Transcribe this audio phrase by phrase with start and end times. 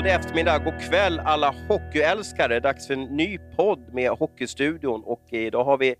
[0.00, 2.60] god eftermiddag, god kväll alla hockeyälskare.
[2.60, 5.94] Dags för en ny podd med Hockeystudion och idag har vi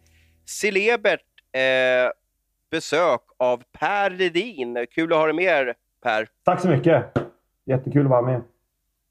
[0.45, 1.21] celebert
[1.53, 2.11] eh,
[2.71, 4.87] besök av Per Ledin.
[4.91, 6.29] Kul att ha dig med er, Per.
[6.45, 7.05] Tack så mycket.
[7.65, 8.41] Jättekul att vara med.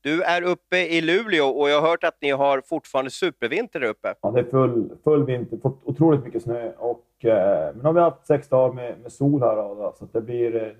[0.02, 3.88] Du är uppe i Luleå och jag har hört att ni har fortfarande supervinter där
[3.88, 4.14] uppe.
[4.22, 5.58] Ja, det är full, full vinter.
[5.58, 6.72] Fått otroligt mycket snö.
[6.78, 9.56] Och, eh, men har vi haft sex dagar med, med sol här.
[9.56, 10.56] Då, så det blir...
[10.56, 10.72] Eh,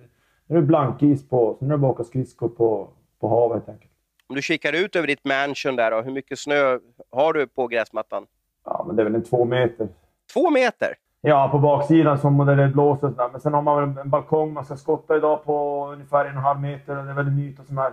[0.48, 3.28] nu är det blankis på, så nu är det bara att åka skridskor på, på
[3.28, 3.89] havet helt enkelt.
[4.30, 6.80] Om du kikar ut över ditt mansion där, då, hur mycket snö
[7.12, 8.26] har du på gräsmattan?
[8.66, 9.88] Ja, men det är väl en två meter.
[10.34, 10.96] Två meter?
[11.22, 13.30] Ja, på baksidan som där det blåser och sådär.
[13.32, 16.38] Men sen har man väl en balkong man ska skotta idag på ungefär en och
[16.38, 16.96] en halv meter.
[16.96, 17.92] Det är väl en yta som är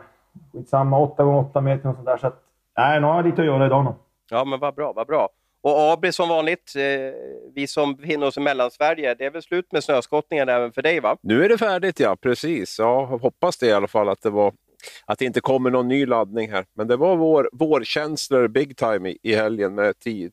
[0.52, 2.16] skitsamma, 8 gånger 8 meter och sådär.
[2.16, 2.42] Så att,
[2.76, 3.94] nej, nu har jag lite att göra idag nog.
[4.30, 5.28] Ja, men vad bra, vad bra.
[5.62, 6.82] Och Abri som vanligt, eh,
[7.54, 11.00] vi som befinner oss i Mellansverige, det är väl slut med snöskottningen även för dig
[11.00, 11.16] va?
[11.20, 12.78] Nu är det färdigt ja, precis.
[12.78, 14.52] Ja, hoppas det i alla fall att det var
[15.04, 16.66] att det inte kommer någon ny laddning här.
[16.74, 20.30] Men det var vår, vårkänslor big time i, i helgen med tio,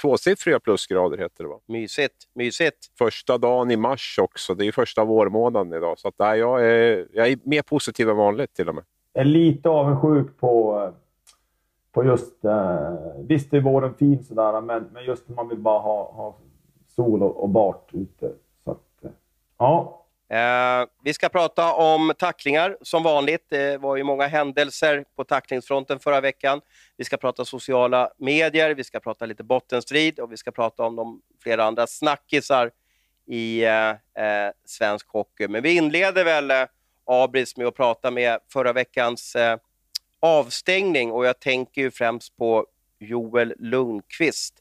[0.00, 1.58] tvåsiffriga plusgrader heter det va?
[1.66, 2.76] Mysigt, mysigt.
[2.98, 4.54] Första dagen i mars också.
[4.54, 5.98] Det är ju första vårmånaden idag.
[5.98, 8.84] Så att, nej, jag, är, jag är mer positiv än vanligt till och med.
[9.12, 10.90] Jag är lite avundsjuk på,
[11.92, 12.44] på just...
[12.44, 16.36] Eh, visst är våren fin sådär, men, men just när man vill bara ha, ha
[16.96, 18.32] sol och, och bart ute.
[18.64, 19.10] Så att, eh,
[19.58, 20.01] ja,
[20.32, 23.46] Eh, vi ska prata om tacklingar som vanligt.
[23.48, 26.60] Det var ju många händelser på tacklingsfronten förra veckan.
[26.96, 30.96] Vi ska prata sociala medier, vi ska prata lite bottenstrid och vi ska prata om
[30.96, 32.70] de flera andra snackisar
[33.26, 35.48] i eh, eh svensk hockey.
[35.48, 36.64] Men vi inleder väl eh,
[37.06, 39.58] Abris med att prata med förra veckans eh,
[40.20, 42.66] avstängning och jag tänker ju främst på
[42.98, 44.54] Joel Lundqvist.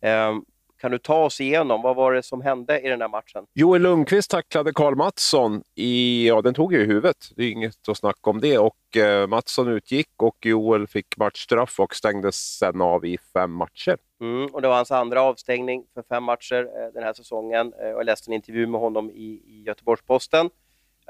[0.00, 0.44] Ehm,
[0.80, 3.46] kan du ta oss igenom, vad var det som hände i den där matchen?
[3.54, 7.88] Joel Lundqvist tacklade Karl Mattsson i, ja den tog ju i huvudet, det är inget
[7.88, 8.58] att snacka om det.
[8.58, 13.96] Och eh, Mattsson utgick och Joel fick matchstraff och stängdes sen av i fem matcher.
[14.20, 17.72] Mm, och det var hans andra avstängning för fem matcher eh, den här säsongen.
[17.80, 20.50] Eh, jag läste en intervju med honom i, i Göteborgs-Posten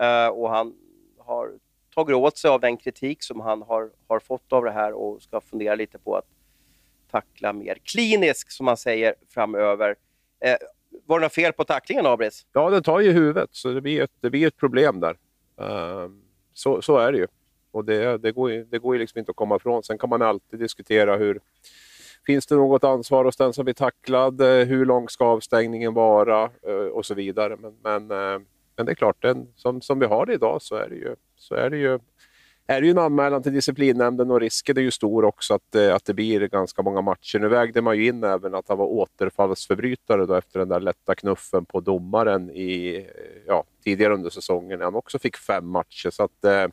[0.01, 0.75] eh, och han
[1.19, 1.51] har
[1.95, 5.23] tagit åt sig av den kritik som han har, har fått av det här och
[5.23, 6.27] ska fundera lite på att
[7.17, 9.95] tackla mer kliniskt, som man säger, framöver.
[10.45, 10.57] Eh,
[11.07, 12.47] var det något fel på tacklingen, Abris?
[12.53, 15.17] Ja, den tar ju huvudet, så det blir ett, det blir ett problem där.
[15.61, 16.11] Uh,
[16.55, 17.27] så, så är det ju.
[17.71, 19.83] Och det, det, går ju, det går ju liksom inte att komma ifrån.
[19.83, 21.41] Sen kan man alltid diskutera hur...
[22.27, 24.41] Finns det något ansvar hos den som blir tacklad?
[24.41, 26.51] Eh, hur lång ska avstängningen vara?
[26.69, 27.57] Uh, och så vidare.
[27.57, 28.41] Men, men, uh,
[28.77, 31.17] men det är klart, den, som, som vi har det idag så är det ju,
[31.37, 31.99] så är det ju
[32.67, 35.95] är det ju en anmälan till disciplinnämnden och risken är ju stor också att, eh,
[35.95, 37.39] att det blir ganska många matcher.
[37.39, 41.15] Nu vägde man ju in även att han var återfallsförbrytare då efter den där lätta
[41.15, 46.11] knuffen på domaren i, eh, ja, tidigare under säsongen när han också fick fem matcher.
[46.11, 46.67] Så att, eh,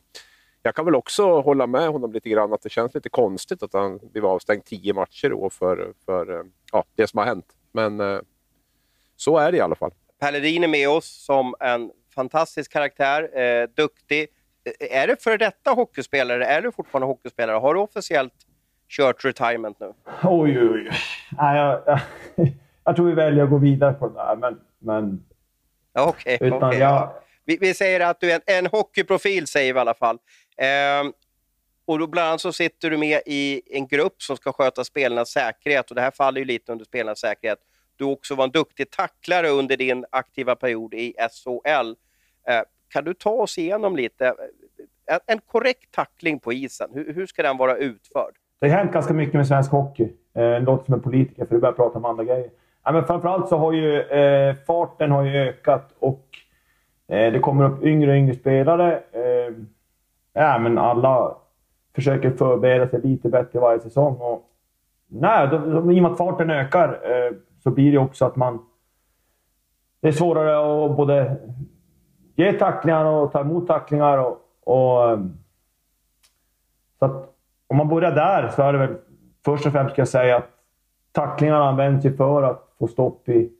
[0.62, 3.72] jag kan väl också hålla med honom lite grann att det känns lite konstigt att
[3.72, 7.46] han blev avstängd tio matcher då för, för eh, ja, det som har hänt.
[7.72, 8.20] Men eh,
[9.16, 9.90] så är det i alla fall.
[10.20, 14.28] Pellerin är med oss som en fantastisk karaktär, eh, duktig,
[14.80, 16.46] är det för detta hockeyspelare?
[16.46, 17.56] Är du fortfarande hockeyspelare?
[17.56, 18.32] Har du officiellt
[18.88, 19.92] kört retirement nu?
[20.22, 20.90] Oj, oj, oj.
[21.38, 22.00] Nej, jag, jag,
[22.84, 24.60] jag tror vi väljer att gå vidare på det där, men...
[24.78, 25.24] men
[25.98, 26.36] Okej.
[26.36, 27.22] Okay, okay, ja.
[27.44, 30.18] vi, vi, säger att du är en, en hockeyprofil, säger vi i alla fall.
[30.56, 31.12] Ehm,
[31.86, 35.30] och då bland annat så sitter du med i en grupp som ska sköta spelarnas
[35.30, 37.58] säkerhet och det här faller ju lite under spelarnas säkerhet.
[37.96, 41.94] Du också var en duktig tacklare under din aktiva period i SHL.
[42.48, 44.34] Ehm, kan du ta oss igenom lite,
[45.06, 48.34] en, en korrekt tackling på isen, hur, hur, ska den vara utförd?
[48.60, 50.12] Det har hänt ganska mycket med svensk hockey.
[50.34, 52.50] Eh, låter som en politiker, för du börjar prata om andra grejer.
[52.84, 56.26] Ja, men framförallt så har ju eh, farten har ju ökat och
[57.08, 59.02] eh, det kommer upp yngre och yngre spelare.
[59.12, 59.54] Eh,
[60.32, 61.36] ja, men alla
[61.94, 64.16] försöker förbereda sig lite bättre varje säsong.
[64.16, 64.42] Och,
[65.08, 68.36] nej, då, då, I och med att farten ökar eh, så blir det också att
[68.36, 68.58] man...
[70.00, 71.36] Det är svårare att både
[72.34, 74.18] ge tacklingar och ta emot tacklingar.
[74.18, 75.38] Och, och, ehm,
[76.98, 77.34] så att
[77.66, 78.96] om man börjar där så är det väl
[79.44, 80.48] först och främst ska jag säga att
[81.12, 83.50] tacklingarna används ju för att få stopp i,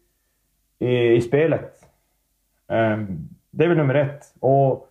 [0.79, 1.85] i, i spelet.
[2.69, 4.35] Um, det är väl nummer ett.
[4.41, 4.89] Och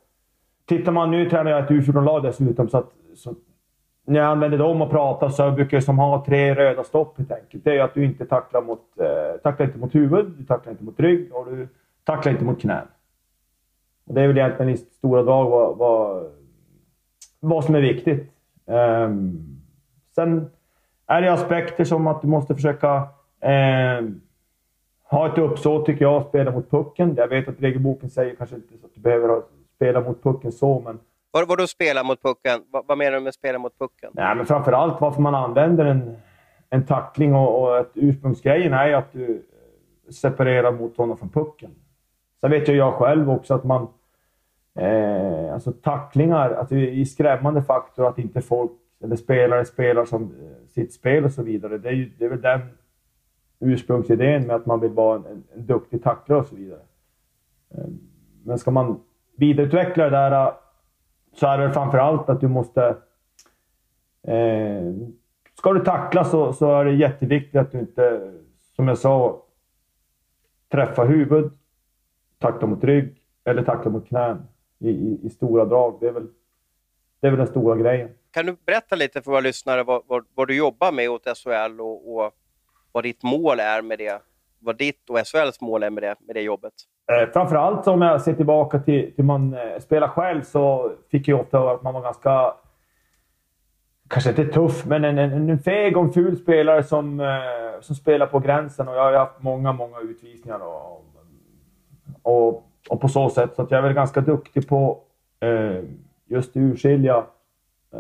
[0.66, 3.36] tittar man, nu tränar jag ett U14-lag dessutom, så, att, så
[4.06, 7.32] när jag använder dem och pratar så brukar jag som ha tre röda stopp helt
[7.32, 7.64] enkelt.
[7.64, 10.84] Det är att du inte tacklar mot, eh, tacklar inte mot huvud, du tacklar inte
[10.84, 11.68] mot rygg och du
[12.04, 12.88] tacklar inte mot knän.
[14.06, 16.32] Och det är väl egentligen i stora drag vad, vad,
[17.40, 18.32] vad som är viktigt.
[18.66, 19.62] Um,
[20.16, 20.50] sen
[21.08, 23.08] är det aspekter som att du måste försöka
[24.00, 24.22] um,
[25.04, 27.16] ha ett uppsåt, tycker jag, att spela mot pucken.
[27.18, 29.42] Jag vet att regelboken säger kanske inte så att du behöver
[29.76, 31.00] spela mot pucken så, men
[31.32, 32.62] Vad, vad då spela mot pucken?
[32.72, 34.12] Vad, vad, menar du med spela mot pucken?
[34.14, 36.18] Nej, men framförallt varför man använder en,
[36.70, 39.46] en tackling och, och att ursprungsgrejen är att du
[40.12, 41.72] separerar mot honom från pucken.
[42.44, 43.88] Sen vet ju jag själv också att man...
[44.76, 48.72] Eh, alltså tacklingar, att det är skrämmande faktor att inte folk
[49.04, 51.78] eller spelare spelar som eh, sitt spel och så vidare.
[51.78, 52.60] Det är, ju, det är väl den
[53.60, 56.82] ursprungsidén med att man vill vara en, en, en duktig tacklare och så vidare.
[57.76, 57.86] Eh,
[58.44, 59.00] men ska man
[59.36, 60.54] vidareutveckla det där eh,
[61.34, 62.96] så är det framför allt att du måste...
[64.28, 64.94] Eh,
[65.58, 68.32] ska du tackla så, så är det jätteviktigt att du inte,
[68.76, 69.44] som jag sa,
[70.72, 71.54] träffar huvudet
[72.44, 74.48] tackla mot rygg eller tackla mot knän
[74.80, 75.98] i, i, i, stora drag.
[76.02, 76.28] Det är, väl,
[77.20, 78.10] det är väl den stora grejen.
[78.32, 81.82] Kan du berätta lite för våra lyssnare vad, vad, vad du jobbar med åt SHL
[81.82, 82.32] och, och,
[82.92, 84.22] vad ditt mål är med det?
[84.60, 86.74] Vad ditt och SHLs mål är med det, med det jobbet?
[87.12, 91.40] Eh, framförallt om jag ser tillbaka till hur man eh, spelar själv så fick jag
[91.40, 92.54] ofta höra att man var ganska...
[94.08, 97.96] Kanske inte tuff, men en, en, en feg och en ful spelare som, eh, som
[97.96, 98.88] spelar på gränsen.
[98.88, 100.60] Och jag har haft många, många utvisningar.
[100.60, 101.03] Och,
[102.22, 103.56] och, och på så sätt.
[103.56, 105.00] Så att jag är väl ganska duktig på
[105.40, 105.84] eh,
[106.26, 107.24] just urskilja
[107.94, 108.00] eh,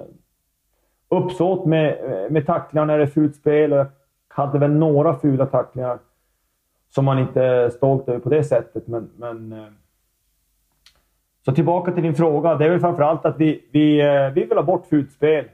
[1.10, 1.98] uppsåt med,
[2.32, 3.74] med tacklingar när det är fult spel.
[3.74, 3.88] Och jag
[4.28, 6.00] hade väl några fula tacklingar
[6.90, 8.88] som man inte är stolt över på det sättet.
[8.88, 9.68] Men, men, eh,
[11.46, 12.56] så tillbaka till din fråga.
[12.56, 15.46] Det är väl framförallt att vi, vi, eh, vi vill ha bort fult spel.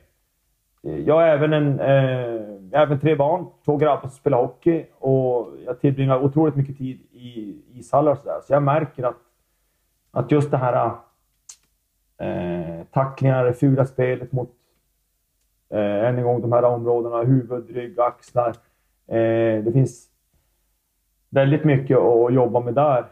[0.81, 5.79] Jag är även, en, eh, även tre barn, två grabbar som spelar hockey och jag
[5.79, 8.39] tillbringar otroligt mycket tid i ishallar och sådär.
[8.47, 9.17] Så jag märker att,
[10.11, 10.91] att just det här
[12.17, 14.51] eh, tacklingar, det fula spelet mot,
[15.69, 18.55] eh, än en gång, de här områdena, huvud, rygg, axlar.
[19.07, 20.07] Eh, det finns
[21.29, 23.05] väldigt mycket att jobba med där.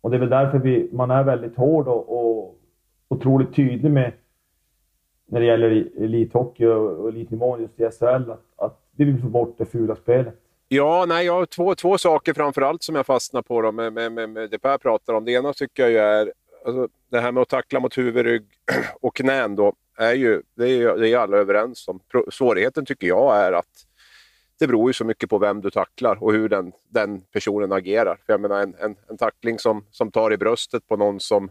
[0.00, 2.58] Och det är väl därför vi, man är väldigt hård och, och
[3.08, 4.12] otroligt tydlig med
[5.30, 9.54] när det gäller elithockey och elitnivån just i SHL, att, att vi vill få bort
[9.58, 10.34] det fula spelet.
[10.68, 13.92] Ja, nej, jag har två, två saker framför allt som jag fastnar på då, med,
[13.92, 15.24] med, med, med det Per pratar om.
[15.24, 16.32] Det ena tycker jag ju är
[16.64, 18.44] alltså, det här med att tackla mot huvud, rygg
[19.00, 19.56] och knän.
[19.56, 22.00] Då, är ju, det, är, det är alla överens om.
[22.32, 23.86] Svårigheten tycker jag är att
[24.58, 28.18] det beror ju så mycket på vem du tacklar och hur den, den personen agerar.
[28.26, 31.50] För jag menar, en, en, en tackling som, som tar i bröstet på någon som,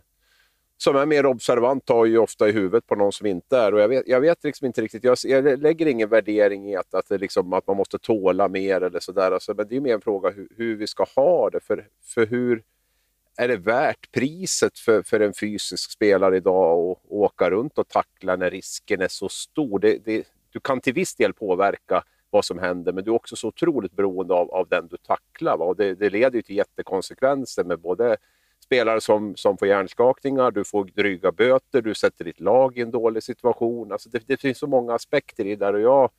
[0.82, 3.74] som är mer observant tar ju ofta i huvudet på någon som inte är.
[3.74, 6.94] Och jag vet, jag vet liksom inte riktigt, jag, jag lägger ingen värdering i att,
[6.94, 9.32] att, det liksom, att man måste tåla mer eller sådär.
[9.32, 11.60] Alltså, men det är mer en fråga hur, hur vi ska ha det.
[11.60, 12.64] För, för hur
[13.38, 18.36] är det värt priset för, för en fysisk spelare idag att åka runt och tackla
[18.36, 19.80] när risken är så stor?
[19.80, 22.94] Det, det, du kan till viss del påverka vad som händer.
[22.94, 25.58] Men du är också så otroligt beroende av, av den du tacklar.
[25.58, 25.66] Va?
[25.66, 28.18] Och det, det leder ju till jättekonsekvenser med både
[28.70, 32.92] spelare som, som får hjärnskakningar, du får dryga böter, du sätter ditt lag i en
[32.92, 33.92] dålig situation.
[33.92, 36.10] Alltså det, det finns så många aspekter i det där och jag,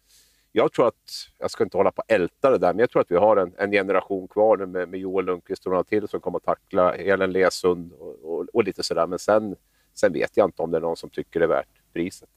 [0.53, 0.95] jag tror att,
[1.39, 3.37] jag ska inte hålla på och älta det där, men jag tror att vi har
[3.37, 6.45] en, en generation kvar nu med, med Joel Lundqvist och några till som kommer att
[6.45, 9.07] tackla Helen Lesund och, och, och, lite sådär.
[9.07, 9.57] Men sen,
[9.95, 12.29] sen vet jag inte om det är någon som tycker det är värt priset.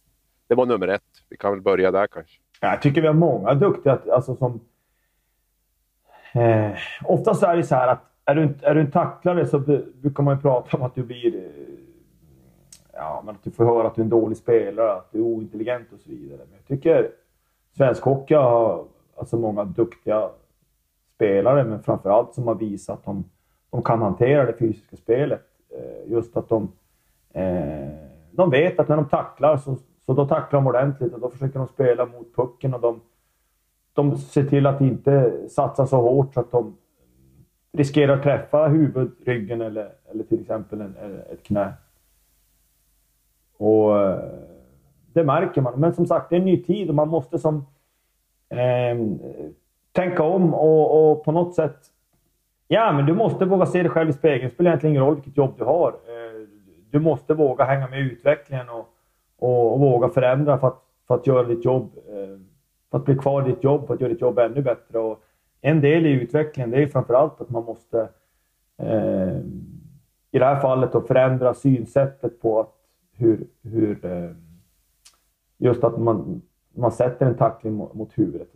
[0.48, 1.01] Det var nummer ett.
[1.30, 2.39] Vi kan väl börja där kanske.
[2.62, 4.60] Jag tycker vi har många duktiga alltså som...
[6.34, 6.72] Eh,
[7.03, 9.60] oftast är det så här att är du, är du en tacklare så
[10.01, 11.36] brukar man ju prata om att du blir...
[11.36, 11.51] Eh,
[12.94, 15.24] ja, men att du får höra att du är en dålig spelare, att du är
[15.24, 16.38] ointelligent och så vidare.
[16.38, 17.10] Men jag tycker
[17.77, 18.86] svensk hockey har
[19.18, 20.30] alltså många duktiga
[21.15, 23.24] spelare, men framförallt som har visat att de,
[23.70, 25.46] de kan hantera det fysiska spelet.
[25.70, 26.72] Eh, just att de,
[27.34, 27.89] eh,
[28.32, 31.60] de vet att när de tacklar så, så då tacklar de ordentligt och då försöker
[31.60, 33.01] de spela mot pucken och de,
[33.94, 36.75] de ser till att inte satsa så hårt så att de
[37.77, 40.96] riskerar att träffa huvud, ryggen eller, eller till exempel en,
[41.32, 41.74] ett knä.
[43.58, 44.20] Och eh,
[45.13, 45.80] det märker man.
[45.80, 47.65] Men som sagt, det är en ny tid och man måste som
[48.50, 48.98] eh,
[49.92, 51.77] tänka om och, och, på något sätt...
[52.68, 54.50] Ja, men du måste våga se dig själv i spegeln.
[54.50, 55.89] Det spelar egentligen ingen roll vilket jobb du har.
[55.89, 56.48] Eh,
[56.89, 58.89] du måste våga hänga med i utvecklingen och,
[59.39, 61.92] och, och, våga förändra för att, för att göra ditt jobb.
[62.08, 62.39] Eh,
[62.92, 65.00] för att bli kvar i ditt jobb, för att göra ditt jobb ännu bättre.
[65.00, 65.24] Och
[65.65, 68.10] en del i utvecklingen det är framförallt att man måste
[68.77, 69.38] eh,
[70.32, 72.74] i det här fallet då, förändra synsättet på att
[73.12, 74.32] hur, hur eh,
[75.58, 76.41] just att man,
[76.75, 78.48] man sätter en tackling mot, mot huvudet.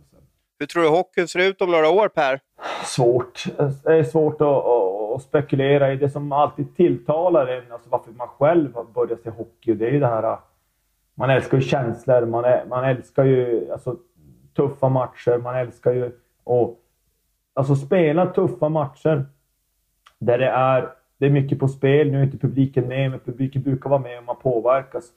[0.60, 2.40] Hur tror du hockeyn ser ut om några år, Per?
[2.84, 3.44] Svårt.
[3.84, 5.96] Det är svårt att, att, att spekulera i.
[5.96, 10.00] Det som alltid tilltalar en, alltså varför man själv börjat se hockey, det är ju
[10.00, 10.38] det här
[11.14, 13.96] man älskar ju känslor, man, är, man älskar ju alltså,
[14.56, 16.06] tuffa matcher, man älskar ju
[16.44, 16.78] att
[17.58, 19.26] alltså, spela tuffa matcher
[20.18, 22.10] där det är det är mycket på spel.
[22.10, 25.12] Nu är inte publiken med, men publiken brukar vara med och man påverkas.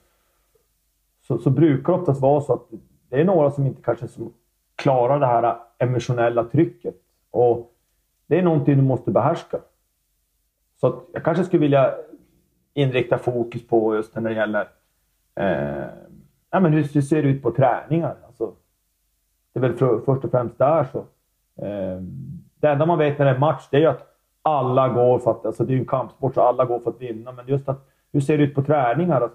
[1.20, 2.66] Så, så brukar det oftast vara så att
[3.08, 4.32] det är några som inte kanske som
[4.76, 6.94] klarar det här emotionella trycket.
[7.30, 7.72] Och
[8.26, 9.58] det är någonting du måste behärska.
[10.80, 11.94] Så jag kanske skulle vilja
[12.74, 14.68] inrikta fokus på just när det gäller
[15.34, 15.86] eh,
[16.50, 18.16] ja, men hur, hur ser det ut på träningar.
[18.26, 18.54] Alltså,
[19.52, 21.04] det är väl för, först och främst där så.
[21.62, 24.08] Ehm, det enda man vet när det är match det är ju att
[24.42, 27.00] alla går för att, alltså det är ju en kampsport så alla går för att
[27.00, 27.32] vinna.
[27.32, 29.20] Men just att, hur ser det ut på träningar?
[29.20, 29.32] Att,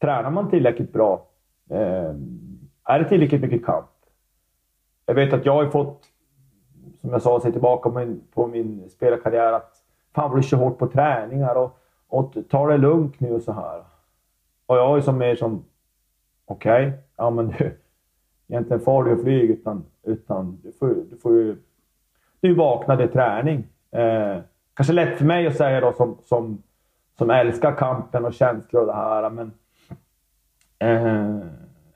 [0.00, 1.26] tränar man tillräckligt bra?
[1.70, 2.14] Eh,
[2.84, 3.86] är det tillräckligt mycket kamp?
[5.06, 6.02] Jag vet att jag har fått,
[7.00, 9.72] som jag sa, se tillbaka på min, på min spelarkarriär att
[10.14, 11.78] fan vad du kör hårt på träningar och,
[12.08, 13.82] och ta det lugnt nu och så här.
[14.66, 15.64] Och jag är som mer som,
[16.46, 17.78] okej, okay, ja men du,
[18.48, 21.56] egentligen far du och flyg utan, utan du får, du får ju,
[22.40, 23.64] du vaknade träning.
[23.90, 24.38] Eh,
[24.74, 26.62] kanske lätt för mig att säga då som, som,
[27.18, 29.52] som älskar kampen och känslor och det här, men
[30.78, 31.46] eh,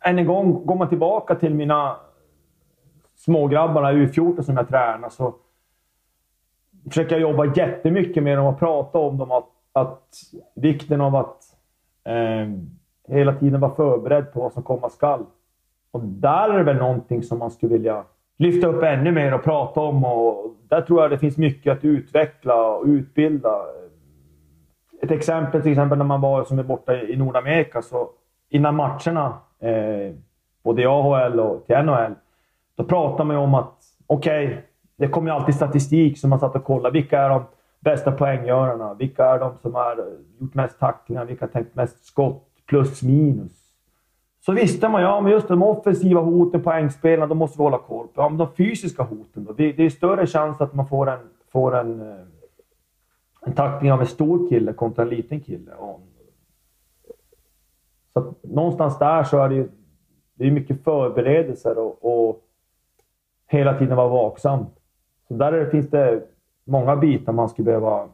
[0.00, 1.96] än en gång, går man tillbaka till mina
[3.16, 5.34] smågrabbarna U14 som jag tränar så
[6.88, 9.30] försöker jag jobba jättemycket med dem och prata om dem.
[9.30, 10.08] Att, att
[10.54, 11.42] vikten av att
[12.04, 12.48] eh,
[13.08, 15.26] hela tiden vara förberedd på vad som komma skall.
[15.90, 18.04] Och där är det väl någonting som man skulle vilja
[18.38, 20.04] lyfta upp ännu mer och prata om.
[20.04, 23.58] Och där tror jag det finns mycket att utveckla och utbilda.
[25.02, 27.82] Ett exempel till exempel när man var som är borta i Nordamerika.
[27.82, 28.10] Så
[28.48, 30.14] innan matcherna, eh,
[30.62, 32.14] både i AHL och till NHL,
[32.76, 33.74] då pratar man ju om att
[34.06, 34.58] okej, okay,
[34.96, 36.92] det kommer ju alltid statistik som man satt och kollade.
[36.92, 37.42] Vilka är de
[37.80, 38.94] bästa poänggörarna?
[38.94, 40.04] Vilka är de som har
[40.40, 41.24] gjort mest tacklingar?
[41.24, 42.44] Vilka har tänkt mest skott?
[42.66, 43.57] Plus minus.
[44.48, 48.06] Så visste man, ja men just de offensiva hoten, poängspelarna, de måste vi hålla koll
[48.06, 48.22] på.
[48.22, 49.52] Ja, men de fysiska hoten då?
[49.52, 51.18] Det, det är större chans att man får en,
[51.52, 52.24] får en, eh,
[53.40, 55.70] en tackling av en stor kille kontra en liten kille.
[58.12, 59.68] Så någonstans där så är det ju
[60.34, 62.42] det är mycket förberedelser och, och
[63.46, 64.66] hela tiden vara vaksam.
[65.28, 66.22] Så där finns det
[66.64, 68.08] många bitar man skulle behöva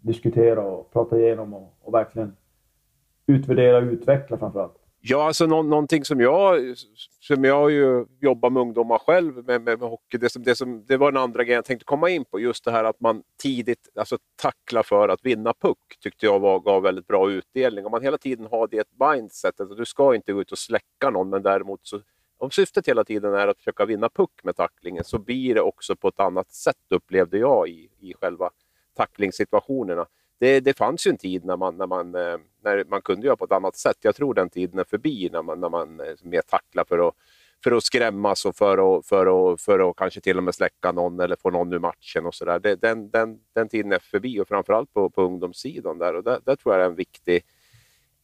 [0.00, 2.36] diskutera och prata igenom och, och verkligen
[3.26, 4.83] utvärdera och utveckla framförallt.
[5.06, 6.74] Ja, alltså nå någonting som jag,
[7.20, 10.84] som jag ju jobbar med ungdomar själv med, med, med hockey, det, som, det, som,
[10.86, 12.40] det var en andra grej jag tänkte komma in på.
[12.40, 16.60] Just det här att man tidigt alltså, tacklar för att vinna puck tyckte jag var,
[16.60, 17.86] gav väldigt bra utdelning.
[17.86, 21.10] Om man hela tiden har det mindsetet, alltså, du ska inte gå ut och släcka
[21.10, 22.00] någon, men däremot så
[22.38, 25.96] om syftet hela tiden är att försöka vinna puck med tacklingen så blir det också
[25.96, 28.50] på ett annat sätt upplevde jag i, i själva
[28.94, 30.06] tacklingssituationerna.
[30.38, 33.36] Det, det fanns ju en tid när man, när, man, eh, när man kunde göra
[33.36, 33.96] på ett annat sätt.
[34.00, 37.14] Jag tror den tiden är förbi när man, när man eh, mer tacklar för att,
[37.64, 40.92] för att skrämmas och för att, för, att, för att kanske till och med släcka
[40.92, 42.26] någon eller få någon ur matchen.
[42.26, 42.76] och sådär.
[42.80, 45.98] Den, den, den tiden är förbi och framförallt på, på ungdomssidan.
[45.98, 47.44] Där, och där, där tror jag är en viktig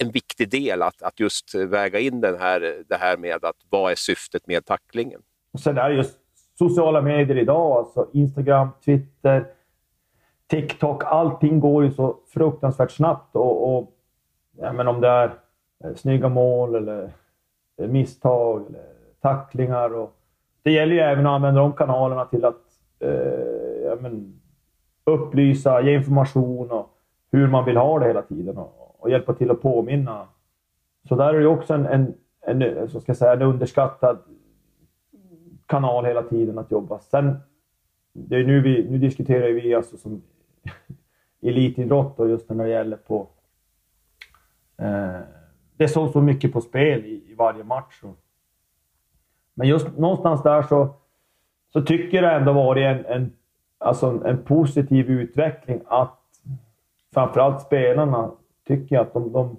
[0.02, 3.92] en viktig del att, att just väga in den här, det här med att vad
[3.92, 5.20] är syftet med tacklingen.
[5.52, 6.18] Och sen är det just
[6.58, 9.46] sociala medier idag, alltså Instagram, Twitter,
[10.50, 11.04] TikTok.
[11.04, 13.36] Allting går ju så fruktansvärt snabbt.
[13.36, 13.92] Och, och
[14.58, 15.34] ja, men om det är
[15.84, 17.10] eh, snygga mål eller
[17.76, 18.86] eh, misstag eller
[19.20, 19.94] tacklingar.
[19.94, 20.16] Och,
[20.62, 22.62] det gäller ju även att använda de kanalerna till att
[23.00, 23.10] eh,
[23.84, 24.40] ja, men,
[25.04, 26.90] upplysa, ge information och
[27.32, 28.58] hur man vill ha det hela tiden.
[28.58, 30.28] Och, och hjälpa till att påminna.
[31.08, 34.18] Så där är det också en, en, en, så ska jag säga, en underskattad
[35.66, 36.98] kanal hela tiden att jobba.
[36.98, 37.36] Sen,
[38.12, 40.22] det är nu, vi, nu diskuterar vi alltså som
[41.42, 43.28] elitidrott och just när det gäller på...
[44.78, 45.20] Eh,
[45.76, 48.00] det såg så, mycket på spel i, i varje match.
[48.02, 48.16] Och,
[49.54, 50.94] men just någonstans där så,
[51.72, 53.32] så tycker jag det ändå varit en, en,
[53.78, 56.18] alltså en positiv utveckling att
[57.14, 58.30] framförallt spelarna
[58.66, 59.56] tycker jag att de, de,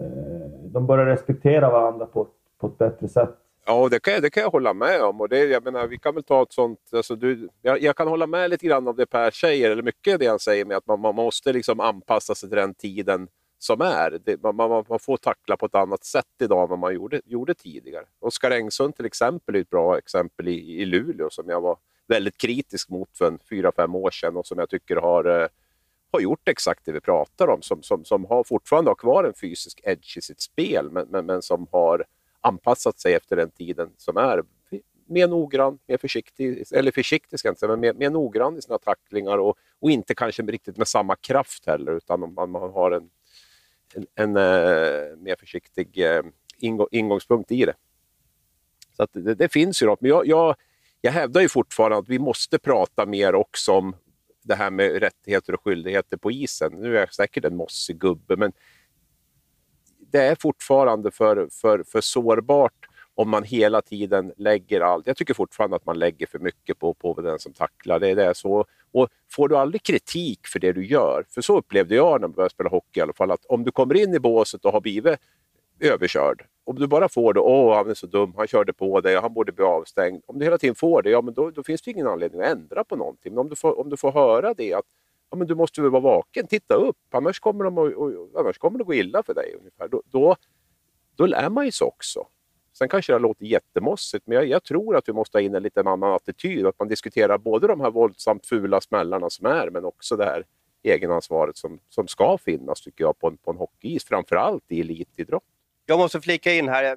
[0.00, 2.26] eh, de börjar respektera varandra på,
[2.58, 3.36] på ett bättre sätt.
[3.68, 5.20] Ja, det kan, jag, det kan jag hålla med om.
[5.20, 6.80] Och det, jag menar, vi kan väl ta ett sånt...
[6.92, 10.12] Alltså du, jag, jag, kan hålla med lite grann om det Per säger, eller mycket
[10.12, 13.28] av det han säger med att man, man måste liksom anpassa sig till den tiden
[13.58, 14.18] som är.
[14.24, 17.20] Det, man, man, man, får tackla på ett annat sätt idag än vad man gjorde,
[17.24, 18.04] gjorde tidigare.
[18.20, 22.36] Oskar Engsund till exempel är ett bra exempel i, i Luleå som jag var väldigt
[22.36, 25.48] kritisk mot för en fyra, fem år sedan och som jag tycker har eh,
[26.12, 29.34] har gjort exakt det vi pratar om, som, som, som har fortfarande har kvar en
[29.34, 32.04] fysisk edge i sitt spel, men, men, men som har
[32.40, 34.42] anpassat sig efter den tiden som är.
[35.08, 38.62] Mer noggrann, mer försiktig, eller försiktig ska jag inte säga, men mer, mer noggrann i
[38.62, 42.90] sina tacklingar och, och inte kanske riktigt med samma kraft heller, utan man, man har
[42.90, 43.10] en,
[43.94, 47.74] en, en uh, mer försiktig eh, uh, ingång, ingångspunkt i det.
[48.96, 50.56] Så det, det, finns ju något, men jag, jag,
[51.00, 53.96] jag hävdar ju fortfarande att vi måste prata mer också om
[54.42, 56.72] det här med rättigheter och skyldigheter på isen.
[56.72, 58.52] Nu är jag säkert en mossig gubbe, men
[60.16, 65.06] det är fortfarande för, för, för sårbart om man hela tiden lägger allt.
[65.06, 68.00] Jag tycker fortfarande att man lägger för mycket på, på den som tacklar.
[68.00, 68.64] Det, det är så.
[68.92, 72.34] Och får du aldrig kritik för det du gör, för så upplevde jag när jag
[72.34, 74.80] började spela hockey i alla fall, att om du kommer in i båset och har
[74.80, 75.18] blivit
[75.80, 79.16] överkörd, om du bara får det, åh han är så dum, han körde på dig,
[79.16, 80.22] han borde bli avstängd.
[80.26, 82.48] Om du hela tiden får det, ja men då, då finns det ingen anledning att
[82.48, 83.34] ändra på någonting.
[83.34, 84.84] Men om du får, om du får höra det, att
[85.30, 88.58] ja, men du måste väl vara vaken, titta upp, annars kommer, de och, och, annars
[88.58, 89.54] kommer det gå illa för dig.
[89.58, 89.88] ungefär.
[89.88, 90.36] Då, då,
[91.16, 92.26] då lär man ju sig också.
[92.78, 95.62] Sen kanske det låter jättemossigt, men jag, jag, tror att vi måste ha in en
[95.62, 96.66] lite annan attityd.
[96.66, 100.44] Att man diskuterar både de här våldsamt fula smällarna som är, men också det här
[100.82, 105.44] egenansvaret som, som ska finnas tycker jag på en, på en hockeyis, framförallt i elitidrott.
[105.86, 106.96] Jag måste flika in här.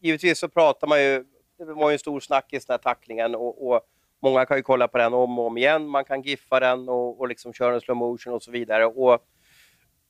[0.00, 1.24] Givetvis så pratar man ju,
[1.58, 3.80] det var ju en stor snackis den här tacklingen och, och,
[4.22, 5.86] många kan ju kolla på den om och om igen.
[5.86, 8.86] Man kan giffa den och, och liksom köra en slow motion och så vidare.
[8.86, 9.26] Och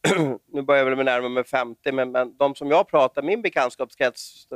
[0.47, 4.49] nu börjar jag väl närma mig 50, men, men de som jag pratar, min bekantskapskrets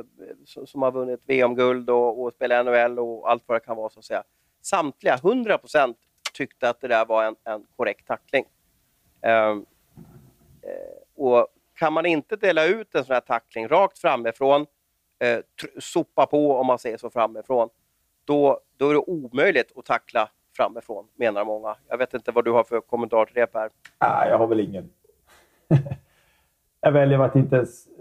[0.67, 3.99] som har vunnit VM-guld och, och spelar NHL och allt vad det kan vara, så
[3.99, 4.23] att säga.
[4.63, 5.97] Samtliga, 100 procent,
[6.33, 8.45] tyckte att det där var en, en korrekt tackling.
[9.23, 9.67] Um,
[11.17, 14.67] och kan man inte dela ut en sån här tackling rakt framifrån,
[15.19, 15.39] eh,
[15.79, 17.69] sopa på om man säger så framifrån,
[18.27, 21.77] då, då är det omöjligt att tackla framifrån, menar många.
[21.89, 23.71] Jag vet inte vad du har för kommentar till det Per?
[24.01, 24.91] Nej, jag har väl ingen.
[26.81, 27.93] jag väljer att inte ens eh,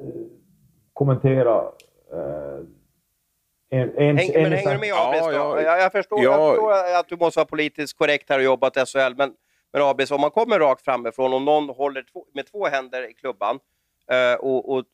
[0.93, 1.61] kommentera
[2.11, 2.65] eh,
[3.69, 5.21] en, en, Häng, en, men hänger du med Abis?
[5.21, 8.37] Ja, ja, jag, jag, förstår, ja, jag förstår att du måste vara politiskt korrekt här
[8.37, 9.33] och jobbat i SHL, men,
[9.73, 13.13] men Abis, om man kommer rakt framifrån och någon håller två, med två händer i
[13.13, 13.59] klubban
[14.11, 14.85] eh, och, och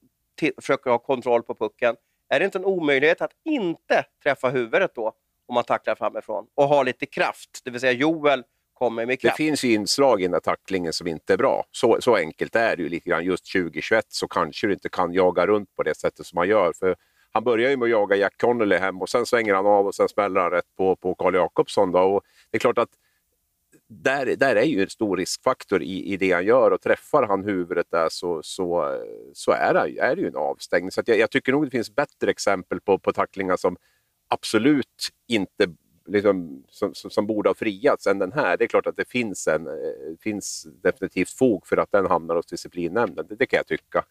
[0.62, 1.96] försöker ha kontroll på pucken,
[2.32, 5.14] är det inte en omöjlighet att inte träffa huvudet då,
[5.48, 7.62] om man tacklar framifrån, och ha lite kraft?
[7.64, 9.38] Det vill säga Joel kommer med kraft.
[9.38, 11.64] Det finns ju inslag i den här tacklingen som inte är bra.
[11.72, 13.26] Så, så enkelt är det ju lite grann.
[13.26, 16.74] Just 2021 så kanske du inte kan jaga runt på det sättet som man gör.
[16.80, 16.96] För
[17.32, 19.96] han börjar ju med att jaga Jack Connolly hem och sen svänger han av och
[19.96, 21.92] sen smäller han rätt på, på Carl Jakobsson.
[21.92, 22.00] Då.
[22.00, 22.90] Och det är klart att
[23.94, 27.44] där, där är ju en stor riskfaktor i, i det han gör och träffar han
[27.44, 28.98] huvudet där så, så,
[29.34, 30.92] så är, det, är det ju en avstängning.
[30.92, 33.78] Så jag, jag, tycker nog det finns bättre exempel på, på tacklingar som
[34.28, 35.68] absolut inte
[36.06, 38.58] liksom, som, som, som, borde ha friats än den här.
[38.58, 39.74] Det är klart att det finns, en, eh,
[40.20, 43.26] finns definitivt fog för att den hamnar hos disciplinnämnden.
[43.30, 44.06] Det, det kan jag tycka.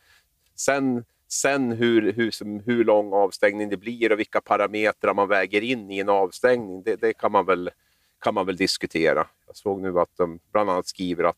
[0.57, 5.91] Sen, sen hur, hur, hur lång avstängning det blir och vilka parametrar man väger in
[5.91, 7.71] i en avstängning, det, det kan, man väl,
[8.21, 9.27] kan man väl diskutera.
[9.47, 11.37] Jag såg nu att de bland annat skriver att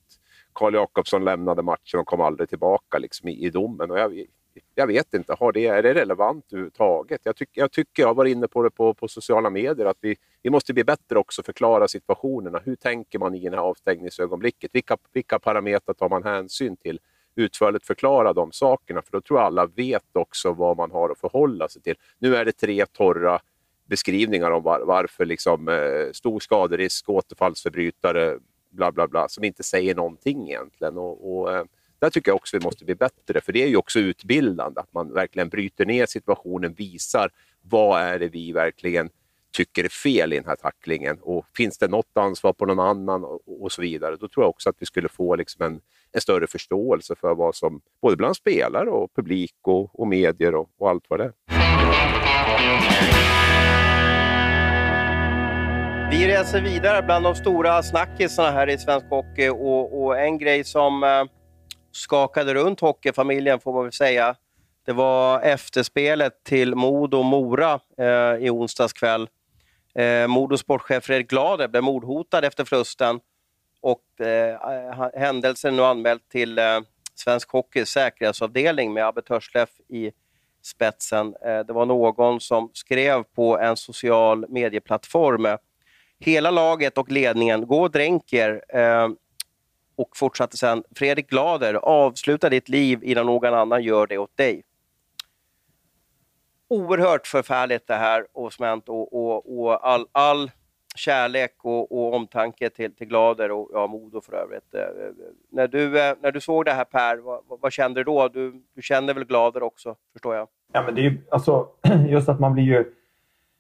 [0.53, 3.91] Karl Jakobsson lämnade matchen och kom aldrig tillbaka liksom, i, i domen.
[3.91, 4.27] Och jag,
[4.75, 7.21] jag vet inte, har det, är det relevant överhuvudtaget?
[7.25, 9.99] Jag, tyck, jag tycker, jag har varit inne på det på, på sociala medier, att
[10.01, 12.61] vi, vi måste bli bättre också förklara situationerna.
[12.65, 14.71] Hur tänker man i det här avstängningsögonblicket?
[14.75, 17.01] Vilka, vilka parametrar tar man hänsyn till?
[17.35, 21.19] Utförligt förklara de sakerna, för då tror jag alla vet också vad man har att
[21.19, 21.95] förhålla sig till.
[22.19, 23.41] Nu är det tre torra
[23.93, 28.39] beskrivningar om var, varför liksom, eh, stor skaderisk, återfallsförbrytare,
[28.71, 30.99] bla bla bla, som inte säger någonting egentligen.
[30.99, 31.65] Och, och eh,
[31.99, 34.93] där tycker jag också vi måste bli bättre, för det är ju också utbildande, att
[34.93, 37.31] man verkligen bryter ner situationen, visar
[37.63, 39.11] vad är det vi verkligen
[39.53, 43.25] tycker är fel i den här tacklingen och finns det något ansvar på någon annan
[43.25, 44.17] och, och så vidare.
[44.17, 45.81] Då tror jag också att vi skulle få liksom en,
[46.13, 50.71] en, större förståelse för vad som, både bland spelare och publik och, och medier och,
[50.79, 53.12] och allt vad det är.
[56.13, 60.65] Vi reser vidare bland de stora snackisarna här i svensk hockey och, och en grej
[60.65, 61.25] som eh,
[61.93, 64.37] skakade runt hockeyfamiljen får man väl säga.
[64.87, 69.29] Det var efterspelet till Modo-Mora eh, i onsdags kväll.
[69.95, 73.21] Eh, Modos sportchef Fredrik Glader blev mordhotad efter förlusten
[73.81, 76.81] och eh, händelsen är nu anmäld till eh,
[77.15, 80.13] Svensk Hockeys säkerhetsavdelning med Abbe Törsleff i
[80.63, 81.35] spetsen.
[81.45, 85.57] Eh, det var någon som skrev på en social medieplattform eh,
[86.25, 88.65] Hela laget och ledningen, gå och dränk er.
[88.69, 89.09] Eh,
[89.97, 94.63] och fortsatte sen, Fredrik Glader, avsluta ditt liv innan någon annan gör det åt dig.
[96.69, 100.51] Oerhört förfärligt det här och smänt och, och, och all, all
[100.95, 104.75] kärlek och, och, omtanke till, till Glader och ja, Modo för övrigt.
[104.75, 104.87] Eh, eh
[105.51, 108.29] när, du, eh, när du såg det här Per, vad, vad kände du då?
[108.29, 110.49] Du, du kände väl Glader också, förstår jag?
[110.73, 111.69] Ja, men det är ju alltså,
[112.09, 112.95] just att man blir ju...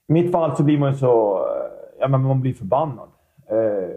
[0.08, 1.46] I mitt fall så blir man ju så...
[1.46, 3.08] Eh, Ja, men man blir förbannad.
[3.50, 3.96] Eh,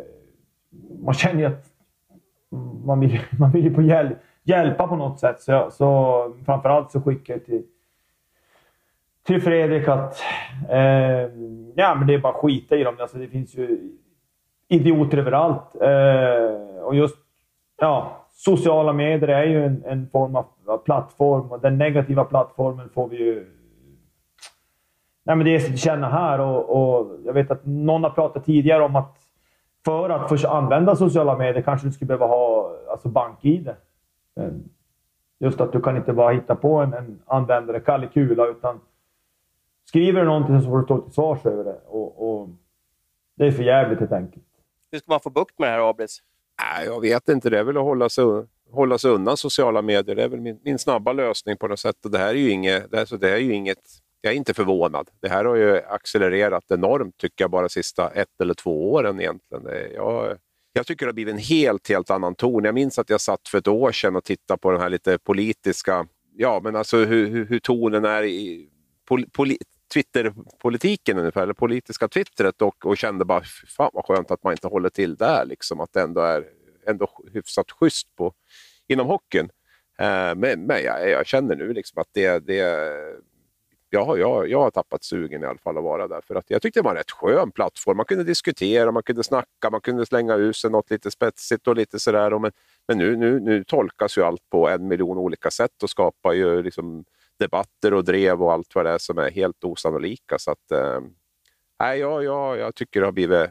[1.04, 1.65] man känner ju att
[2.86, 5.41] man vill, man vill ju på hjäl hjälpa på något sätt.
[5.41, 7.63] Så, så framförallt så skickar jag till,
[9.26, 10.20] till Fredrik att
[10.70, 10.80] eh,
[11.76, 12.96] ja, men det är bara att skita i dem.
[13.00, 13.91] Alltså, det finns ju
[14.68, 15.76] idioter överallt.
[15.82, 17.18] Eh, och just
[17.80, 23.08] ja, sociala medier är ju en, en form av plattform och den negativa plattformen får
[23.08, 23.55] vi ju
[25.26, 28.46] Nej, men det är till känna här och, och, jag vet att någon har pratat
[28.46, 29.18] tidigare om att
[29.86, 33.74] för att få använda sociala medier kanske du skulle behöva ha alltså bank-id.
[35.40, 38.80] Just att du kan inte bara hitta på en, en användare, Kalle Kula, utan
[39.86, 41.80] skriver du någonting så får du stå till svars över det.
[41.88, 42.50] Och, och
[43.38, 44.46] det är för jävligt helt enkelt.
[44.92, 46.20] Hur ska man få bukt med det här, Abris?
[46.62, 47.50] Nej, jag vet inte.
[47.50, 48.26] Det är väl att hålla sig,
[48.72, 50.16] hålla sig undan sociala medier.
[50.16, 52.06] Det är väl min, min snabba lösning på något sätt.
[52.06, 54.54] Och det här är ju inget, det här, det är ju inget jag är inte
[54.54, 55.10] förvånad.
[55.22, 59.64] Det här har ju accelererat enormt, tycker jag, bara sista ett eller två åren egentligen.
[59.94, 60.38] Jag,
[60.74, 62.64] jag tycker det har blivit en helt, helt annan ton.
[62.64, 65.18] Jag minns att jag satt för ett år sedan och tittade på den här lite
[65.18, 68.70] politiska, ja men alltså hur, hur, hur tonen är i
[69.08, 69.58] pol, poli,
[69.94, 73.42] Twitterpolitiken ungefär, eller politiska twittret och, och kände bara,
[73.78, 76.46] fan vad skönt att man inte håller till där, liksom, att det ändå är
[76.88, 78.34] ändå hyfsat schysst på,
[78.88, 79.50] inom hockeyn.
[80.00, 82.60] Eh, men, men jag, jag, känner nu liksom att det, det
[83.95, 86.21] jag, har, jag, jag har tappat sugen i alla fall att vara där.
[86.21, 87.97] För att jag tyckte det var en rätt skön plattform.
[87.97, 91.75] Man kunde diskutera, man kunde snacka, man kunde slänga ut sig något lite spetsigt och
[91.75, 92.39] lite sådär.
[92.39, 92.51] Men,
[92.88, 96.63] men nu, nu, nu tolkas ju allt på en miljon olika sätt och skapar ju
[96.63, 97.05] liksom
[97.39, 100.39] debatter och drev och allt vad det är som är helt osannolika.
[100.39, 101.01] Så att, eh,
[101.77, 103.49] ja, ja, jag tycker det har blivit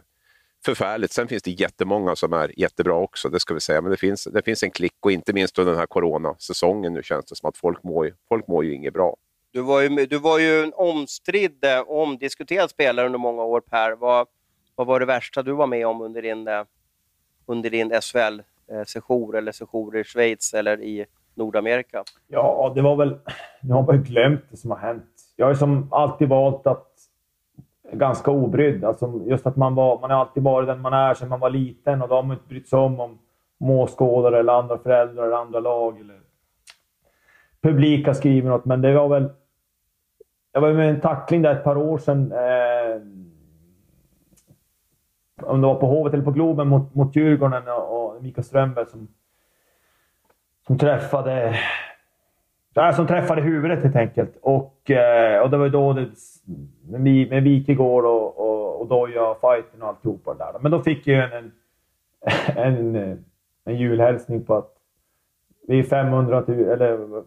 [0.64, 1.12] förfärligt.
[1.12, 3.80] Sen finns det jättemånga som är jättebra också, det ska vi säga.
[3.80, 7.02] Men det finns, det finns en klick och inte minst under den här coronasäsongen nu
[7.02, 9.16] känns det som att folk mår, folk mår ju inget bra.
[9.55, 13.97] Du var ju, du var ju en omstridd och omdiskuterad spelare under många år Per.
[13.97, 14.27] Vad,
[14.75, 16.62] vad var det värsta du var med om under din, eh,
[17.47, 22.05] under din SHL-session eh, eller sessioner i Schweiz eller i Nordamerika?
[22.29, 23.19] Ja, det var väl...
[23.62, 25.05] Nu har man ju glömt det som har hänt.
[25.37, 26.88] Jag har som alltid valt att
[27.93, 28.85] ganska obrydd.
[28.85, 31.51] Alltså just att man, var, man har alltid varit den man är sedan man var
[31.51, 33.19] liten och då har man inte brytt sig om om
[33.61, 36.21] måskådare eller andra föräldrar eller andra lag eller
[37.62, 38.64] publika skriver något.
[38.64, 39.31] Men det var väl
[40.55, 42.33] jag var med i en tackling där ett par år sedan.
[42.33, 43.01] Eh,
[45.43, 48.87] om det var på Hovet eller på Globen mot, mot Djurgården och, och Mikael Strömberg
[48.87, 49.09] som,
[50.67, 51.59] som träffade
[52.95, 54.37] som träffade huvudet helt enkelt.
[54.43, 56.11] Och, eh, och det var ju då det,
[56.85, 60.59] med, med Wikegård och, och, och Doja, fighten och alltihopa där.
[60.61, 61.53] Men då fick jag en,
[62.57, 62.57] en,
[62.97, 63.25] en,
[63.64, 64.71] en julhälsning på att
[65.69, 67.25] vi är 500 000, eller vad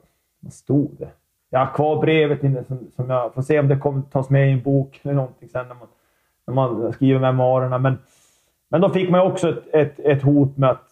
[0.53, 1.09] stod det?
[1.49, 4.51] Jag har kvar brevet som, som jag får se om det kommer tas med i
[4.51, 5.87] en bok eller någonting sen när man,
[6.47, 7.77] när man skriver memoarerna.
[7.77, 7.97] Men,
[8.69, 10.83] men då fick man också ett, ett, ett hot med att...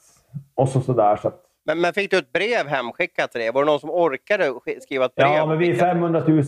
[0.55, 1.15] Och så sådär.
[1.15, 3.51] Så att, men, men fick du ett brev hemskickat till dig?
[3.51, 5.27] Var det någon som orkade skriva ett brev?
[5.27, 6.43] Ja, men vi är 500 000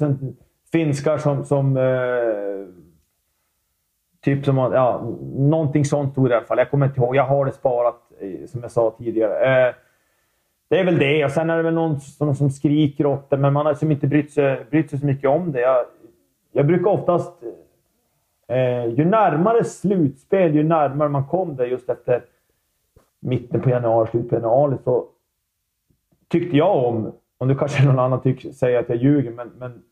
[0.72, 1.46] finskar som...
[1.46, 2.74] som eh,
[4.24, 4.58] typ som...
[4.58, 6.58] Ja, någonting sånt stod det i alla fall.
[6.58, 7.16] Jag kommer inte ihåg.
[7.16, 8.02] Jag har det sparat,
[8.48, 9.68] som jag sa tidigare.
[9.68, 9.76] Eh,
[10.68, 11.26] det är väl det.
[11.26, 13.92] Och sen är det väl någon som, som skriker åt det, men man har liksom
[13.92, 15.62] inte brytt sig, brytt sig så mycket om det.
[15.62, 15.86] Jag,
[16.52, 17.34] jag brukar oftast...
[18.50, 22.24] Eh, ju närmare slutspel, ju närmare man kom det just efter
[23.20, 25.06] mitten på januari, slutet på januari, så
[26.28, 29.84] tyckte jag om, och nu kanske någon annan tycker, säger att jag ljuger, men, men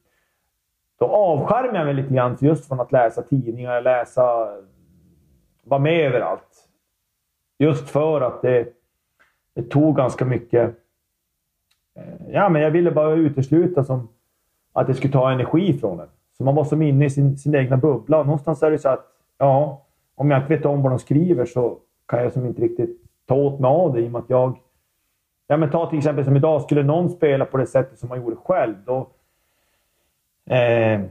[1.00, 4.58] då avskärmade jag mig lite grann just från att läsa tidningar, läsa,
[5.64, 6.68] vara med överallt.
[7.58, 8.68] Just för att det
[9.56, 10.76] det tog ganska mycket...
[11.96, 14.08] Eh, ja, men jag ville bara utesluta som
[14.74, 16.08] att det skulle ta energi från en.
[16.38, 18.20] Så man var som inne i sin, sin egna bubbla.
[18.20, 19.06] Och någonstans är det så att,
[19.38, 23.02] ja, om jag inte vet om vad de skriver så kan jag som inte riktigt
[23.26, 24.58] ta åt mig av det i och med att jag...
[25.48, 28.22] Ja, men ta till exempel som idag, skulle någon spela på det sättet som man
[28.22, 29.08] gjorde själv, då...
[30.50, 31.02] Eh,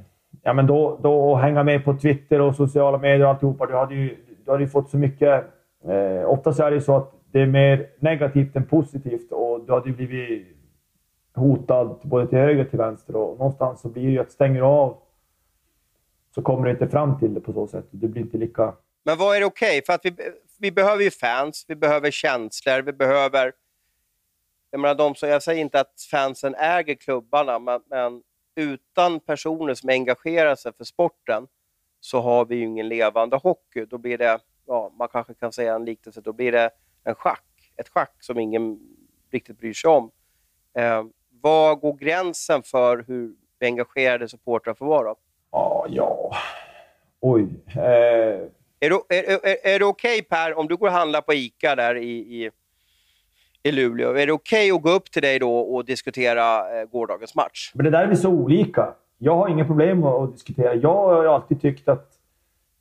[0.43, 3.67] ja, men då, då hänga med på Twitter och sociala medier och alltihopa.
[3.67, 5.45] Du hade ju, du hade ju fått så mycket...
[5.85, 9.73] Eh, oftast är det ju så att det är mer negativt än positivt och du
[9.73, 10.57] hade blivit
[11.35, 14.61] hotad både till höger och till vänster och någonstans så blir det ju att stänger
[14.61, 15.03] du av
[16.35, 17.85] så kommer du inte fram till det på så sätt.
[17.91, 18.75] Du blir inte lika...
[19.05, 19.69] Men vad är det okej?
[19.69, 19.83] Okay?
[19.87, 20.15] För att vi,
[20.59, 23.53] vi behöver ju fans, vi behöver känslor, vi behöver...
[24.71, 28.23] Jag menar, de som, jag säger inte att fansen äger klubbarna, men, men
[28.57, 31.47] utan personer som engagerar sig för sporten
[32.01, 33.85] så har vi ju ingen levande hockey.
[33.85, 36.71] Då blir det, ja, man kanske kan säga en liknelse, då blir det
[37.05, 37.45] en schack.
[37.77, 38.79] Ett schack som ingen
[39.33, 40.11] riktigt bryr sig om.
[40.79, 41.05] Eh,
[41.41, 45.15] var går gränsen för hur engagerade supportrar får vara?
[45.51, 46.37] Ah, ja,
[47.21, 47.47] oj.
[47.77, 48.49] Eh...
[48.81, 51.35] Är, det, är, är, är det okej okay, Per, om du går och handlar på
[51.35, 52.51] ICA där i, i,
[53.63, 56.87] i Luleå, är det okej okay att gå upp till dig då och diskutera eh,
[56.87, 57.73] gårdagens match?
[57.75, 58.95] Men det där är så olika.
[59.19, 60.75] Jag har inga problem med att diskutera.
[60.75, 62.14] Jag har alltid tyckt att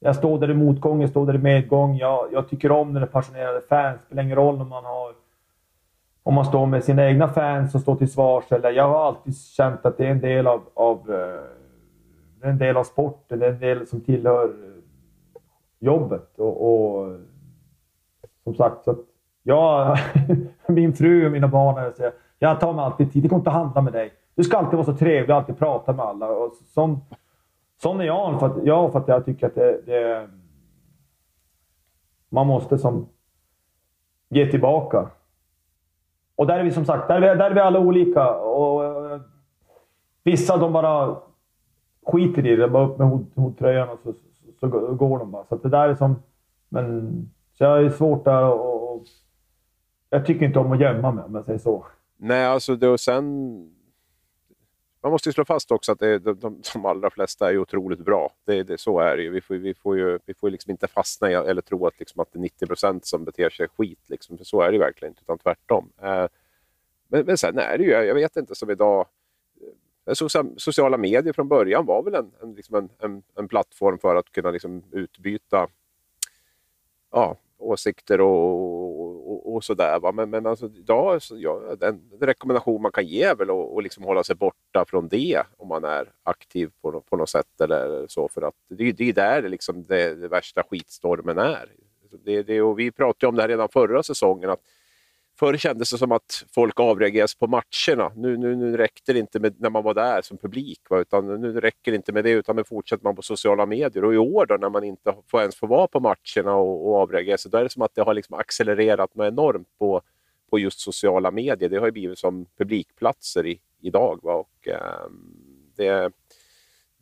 [0.04, 1.98] jag står där i motgång, jag står där i medgång.
[1.98, 4.00] Jag, jag tycker om när det är passionerade fans.
[4.00, 5.14] Det spelar ingen roll om man har
[6.24, 8.52] om man står med sina egna fans och står till svars.
[8.52, 12.78] Eller jag har alltid känt att det är en del av, av, eh, en del
[12.78, 14.82] av sporten, det är en del som tillhör eh,
[15.80, 16.40] jobbet.
[16.40, 17.18] Och, och
[18.44, 19.00] som sagt, så att
[19.44, 19.98] jag,
[20.68, 23.24] min fru och mina barn säger jag tar mig alltid tid.
[23.24, 24.14] Det går inte att handla med dig.
[24.36, 26.28] Du ska alltid vara så trevlig och alltid prata med alla.
[26.28, 27.02] Och sån,
[27.84, 30.30] sån är jag för, att, jag för att jag tycker att det, det
[32.30, 33.08] man måste som
[34.30, 35.10] ge tillbaka.
[36.36, 38.34] Och där är vi som sagt, där är vi, där är vi alla olika.
[38.34, 39.22] Och, uh,
[40.24, 41.16] vissa de bara
[42.06, 44.14] skiter i det, bara upp med hottröjan och så,
[44.60, 45.46] så, så, går de bara.
[45.50, 46.16] Så det där är som...
[46.70, 47.12] Men,
[47.54, 49.04] så jag är svårt där och, och
[50.10, 51.86] jag tycker inte om att gömma mig om jag säger så.
[52.18, 53.70] Nej, alltså det och sen...
[55.04, 58.00] Man måste ju slå fast också att det, de, de, de allra flesta är otroligt
[58.00, 58.32] bra.
[58.46, 59.30] Det, det, så är det ju.
[59.30, 62.22] Vi får, vi får ju vi får liksom inte fastna i eller tro att, liksom,
[62.22, 64.00] att det är 90 procent som beter sig skit.
[64.08, 65.92] Liksom, för så är det verkligen inte, utan tvärtom.
[66.02, 66.28] Eh,
[67.08, 69.08] men, men sen är det ju, jag vet inte, som idag...
[70.06, 73.98] Eh, eh, sociala medier från början var väl en, en, liksom en, en, en plattform
[73.98, 75.68] för att kunna liksom utbyta
[77.12, 78.93] ja, åsikter och,
[79.44, 80.12] och, och sådär.
[80.12, 84.04] Men, men alltså, ja, ja, den, rekommendation man kan ge är väl att, och liksom
[84.04, 87.62] hålla sig borta från det om man är aktiv på, på något sätt.
[87.62, 88.28] eller så.
[88.28, 91.72] För att Det, det är där det, liksom, det, det värsta skitstormen är.
[92.26, 94.50] Det, det, och vi pratade om det här redan förra säsongen.
[94.50, 94.62] att
[95.40, 98.12] Förr kändes det som att folk avreagerades på matcherna.
[98.16, 100.80] Nu, nu, nu räckte det inte med när man var där som publik.
[100.90, 101.00] Va?
[101.00, 104.06] Utan nu räcker det inte med det, utan nu fortsätter man på sociala medier.
[104.06, 106.96] Och i år då, när man inte får ens får vara på matcherna och, och
[106.96, 110.02] avreagera sig, då är det som att det har liksom accelererat något enormt på,
[110.50, 111.70] på just sociala medier.
[111.70, 114.20] Det har ju blivit som publikplatser i, idag.
[114.24, 114.34] Va?
[114.34, 115.10] Och, eh,
[115.78, 116.14] det,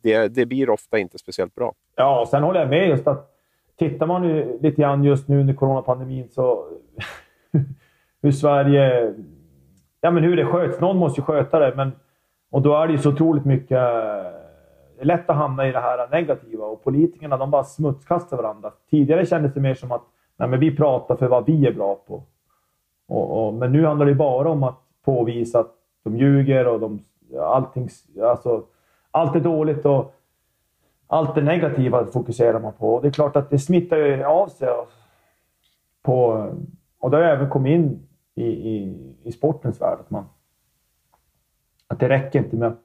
[0.02, 1.74] det, det blir ofta inte speciellt bra.
[1.96, 3.28] Ja, och sen håller jag med just att
[3.78, 6.68] tittar man ju lite grann just nu under coronapandemin så
[8.22, 9.14] hur Sverige...
[10.00, 10.80] Ja, men hur det sköts.
[10.80, 11.72] Någon måste ju sköta det.
[11.76, 11.92] Men,
[12.50, 13.78] och då är det ju så otroligt mycket...
[13.78, 14.32] Eh,
[14.96, 18.70] det är lätt att hamna i det här negativa och politikerna de bara smutskastar varandra.
[18.90, 20.02] Tidigare kändes det mer som att
[20.36, 22.22] nej, men vi pratar för vad vi är bra på.
[23.08, 25.70] Och, och, men nu handlar det bara om att påvisa att
[26.04, 27.00] de ljuger och de,
[27.40, 27.88] allting,
[28.22, 28.62] alltså,
[29.10, 30.14] allt är dåligt och
[31.06, 32.94] allt det negativa fokuserar man på.
[32.94, 34.68] Och det är klart att det smittar ju av sig.
[36.02, 36.48] På,
[36.98, 39.98] och det har även kommit in i, i, i sportens värld.
[40.00, 40.24] Att, man,
[41.86, 42.80] att det räcker inte med att,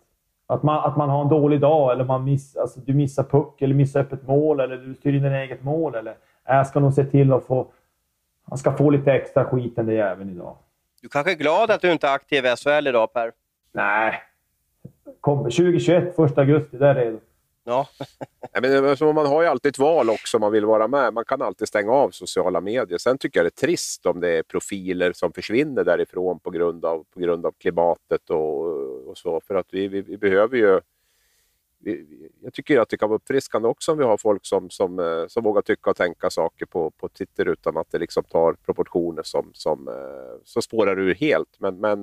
[0.47, 3.62] att, man, att man har en dålig dag eller man miss, alltså du missar puck
[3.62, 5.95] eller missar öppet mål eller du styr in din eget mål.
[5.95, 7.71] Eller jag ska nog se till att få...
[8.49, 10.57] Han ska få lite extra skit den där jäveln idag.
[11.01, 13.31] Du kanske är glad att du inte är aktiv i SHL idag Per?
[13.71, 14.21] Nej.
[15.21, 17.19] Kom, 2021, 1 augusti, där är redo.
[17.67, 17.88] Ja.
[18.62, 21.13] men, eh, alltså, man har ju alltid ett val också om man vill vara med.
[21.13, 22.97] Man kan alltid stänga av sociala medier.
[22.97, 26.86] Sen tycker jag det är trist om det är profiler som försvinner därifrån på grund
[26.86, 28.65] av, på grund av klimatet och,
[29.10, 29.41] och så.
[29.47, 30.80] För att vi, vi, vi behöver ju...
[31.80, 34.99] Vi, jag tycker att det kan vara uppfriskande också om vi har folk som, som,
[34.99, 38.53] eh, som vågar tycka och tänka saker på, på Twitter utan att det liksom tar
[38.53, 41.60] proportioner som, som, eh, som spårar ur helt.
[41.60, 42.01] Men, men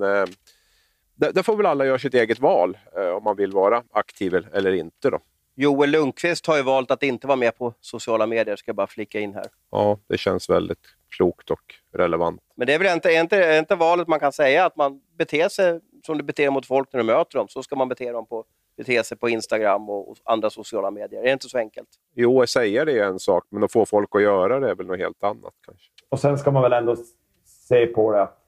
[1.15, 2.79] där, får väl alla göra sitt eget val
[3.17, 5.11] om man vill vara aktiv eller inte.
[5.11, 5.21] Då.
[5.57, 8.87] Joel Lundqvist har ju valt att inte vara med på sociala medier, ska jag bara
[8.87, 9.47] flika in här.
[9.71, 12.41] Ja, det känns väldigt klokt och relevant.
[12.55, 15.01] Men det är väl inte, är inte, är inte valet man kan säga, att man
[15.19, 17.89] beter sig som du beter dig mot folk när du möter dem, så ska man
[17.89, 18.45] bete, dem på,
[18.77, 21.21] bete sig på Instagram och andra sociala medier.
[21.21, 21.89] Är det inte så enkelt?
[22.15, 24.75] Jo, att säga det är en sak, men att få folk att göra det är
[24.75, 25.91] väl något helt annat kanske.
[26.09, 26.97] Och sen ska man väl ändå
[27.45, 28.44] se på det att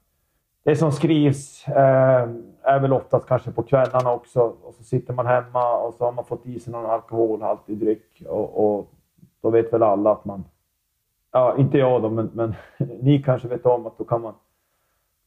[0.67, 2.29] det som skrivs eh,
[2.63, 4.39] är väl oftast kanske på kvällarna också.
[4.39, 8.23] Och så sitter man hemma och så har man fått i sig någon alkoholhaltig dryck.
[8.25, 8.91] Och, och
[9.41, 10.43] då vet väl alla att man...
[11.31, 12.55] Ja, inte jag då, men, men
[13.01, 14.33] ni kanske vet om att då kan man...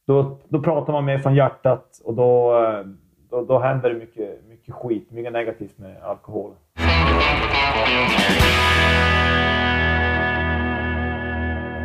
[0.07, 2.97] Då, då pratar man mer från hjärtat och då, ehm,
[3.29, 6.51] då, då händer det mycket, mycket skit, mycket negativt med alkohol.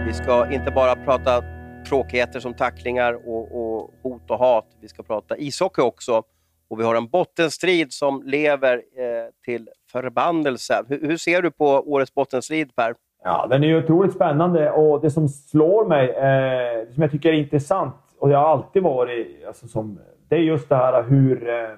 [0.07, 1.56] Vi ska inte bara prata
[1.89, 4.67] tråkigheter som tacklingar och, och, hot och hat.
[4.81, 6.23] Vi ska prata ishockey också.
[6.69, 10.85] Och vi har en bottenstrid som lever eh, till förbannelse.
[10.89, 12.95] Hur, hur, ser du på årets bottenstrid, Per?
[13.25, 17.29] Ja, den är ju otroligt spännande och det som slår mig, eh, som jag tycker
[17.29, 21.49] är intressant, och det har alltid varit, alltså, som, det är just det här hur
[21.49, 21.69] eh,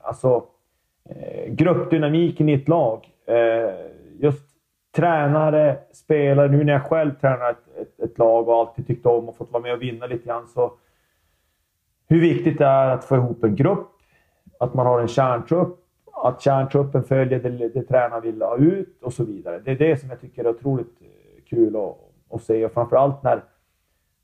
[0.00, 0.44] alltså,
[1.10, 3.08] eh, gruppdynamiken i ett lag.
[3.26, 3.74] Eh,
[4.20, 4.47] just
[4.96, 9.28] tränare, spelare, nu när jag själv tränar ett, ett, ett, lag och alltid tyckt om
[9.28, 10.72] och fått vara med och vinna lite grann, så
[12.08, 13.88] hur viktigt det är att få ihop en grupp,
[14.60, 15.78] att man har en kärntrupp,
[16.12, 19.58] att kärntruppen följer det, det tränaren vill ha ut och så vidare.
[19.58, 21.96] Det är det som jag tycker är otroligt eh, kul att,
[22.30, 22.64] att se.
[22.64, 23.42] Och framförallt när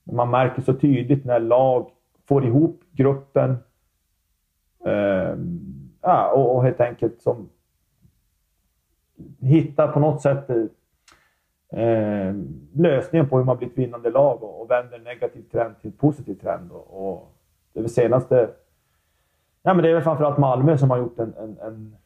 [0.05, 1.91] man märker så tydligt när lag
[2.29, 3.57] får ihop gruppen
[4.87, 5.37] eh,
[6.01, 7.49] ja, och, och helt enkelt som
[9.41, 10.51] hittar på något sätt
[11.73, 12.35] eh,
[12.75, 15.91] lösningen på hur man blir ett vinnande lag och, och vänder en negativ trend till
[15.91, 16.73] en positiv trend.
[16.73, 17.33] Och, och
[17.73, 18.51] det är senaste...
[19.63, 21.97] Ja, men det är väl framförallt Malmö som har gjort en, en, en,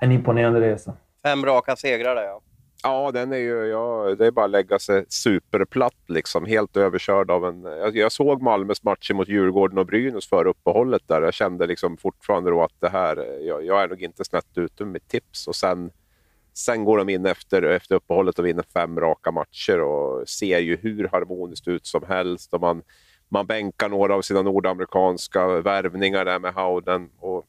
[0.00, 0.92] en imponerande resa.
[1.22, 2.40] Fem raka segrar där, ja.
[2.82, 7.30] Ja, den är ju, ja, det är bara att lägga sig superplatt, liksom, helt överkörd
[7.30, 7.62] av en...
[7.62, 11.02] Jag, jag såg Malmös matcher mot Djurgården och Brynäs före uppehållet.
[11.06, 11.22] där.
[11.22, 14.84] Jag kände liksom fortfarande då att det här, jag, jag är nog inte snett ute
[14.84, 15.48] med tips.
[15.48, 15.90] Och sen,
[16.54, 20.76] sen går de in efter, efter uppehållet och vinner fem raka matcher och ser ju
[20.76, 22.54] hur harmoniskt ut som helst.
[22.54, 22.82] Och man,
[23.28, 27.46] man bänkar några av sina nordamerikanska värvningar där med Howden och,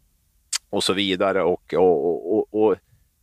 [0.70, 1.44] och så vidare.
[1.44, 2.76] och, och, och, och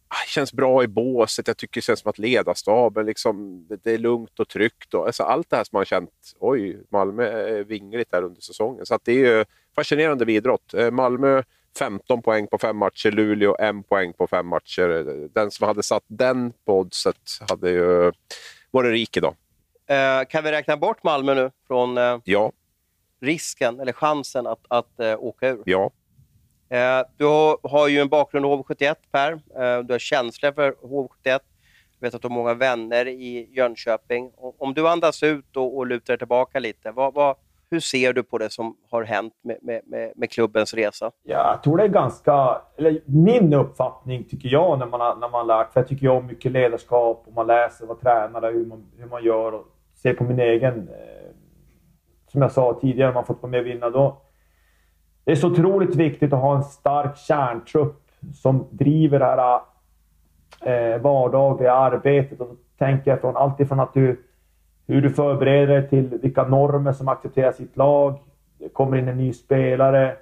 [0.09, 1.47] ah, känns bra i båset.
[1.47, 4.95] Jag tycker det känns som att ledarstaben, liksom, det, det är lugnt och tryggt.
[4.95, 8.41] Och, alltså, allt det här som man har känt, oj, Malmö är vingligt här under
[8.41, 8.87] säsongen.
[8.87, 10.75] Så det är ju fascinerande vid idrott.
[10.75, 11.43] Eh, Malmö
[11.79, 15.29] 15 poäng på fem matcher, Luleå 1 poäng på fem matcher.
[15.35, 17.17] Den som hade satt den på oddset
[17.49, 18.13] hade ju
[18.71, 19.35] varit rik idag.
[19.87, 22.53] Eh, kan vi räkna bort Malmö nu från eh, ja.
[23.21, 25.63] risken, eller chansen att, att eh, åka ur?
[25.65, 25.91] Ja,
[27.17, 27.25] du
[27.63, 29.41] har, ju en bakgrund i HV71, Per.
[29.83, 31.09] Du har känsla för HV71.
[31.25, 31.41] Jag
[32.01, 34.33] vet att du har många vänner i Jönköping.
[34.37, 37.37] Om du andas ut och, och lutar tillbaka lite, vad, vad,
[37.71, 41.11] hur ser du på det som har hänt med, med, med, klubbens resa?
[41.23, 42.61] Ja, jag tror det är ganska...
[42.77, 45.73] Eller min uppfattning, tycker jag, när man har, när man lärt...
[45.73, 49.25] För jag tycker om mycket ledarskap och man läser vad tränare, hur man, hur man
[49.25, 50.89] gör och ser på min egen...
[50.89, 51.19] Eh,
[52.29, 53.91] som jag sa tidigare, man fått vara med och vinna.
[53.91, 54.23] Då,
[55.25, 59.61] det är så otroligt viktigt att ha en stark kärntrupp som driver det här
[60.61, 62.41] eh, vardagliga arbetet.
[62.41, 64.28] Och då tänker jag från allt ifrån att du,
[64.89, 68.19] hur du förbereder dig till vilka normer som accepteras i ett lag.
[68.59, 70.17] Det kommer in en ny spelare.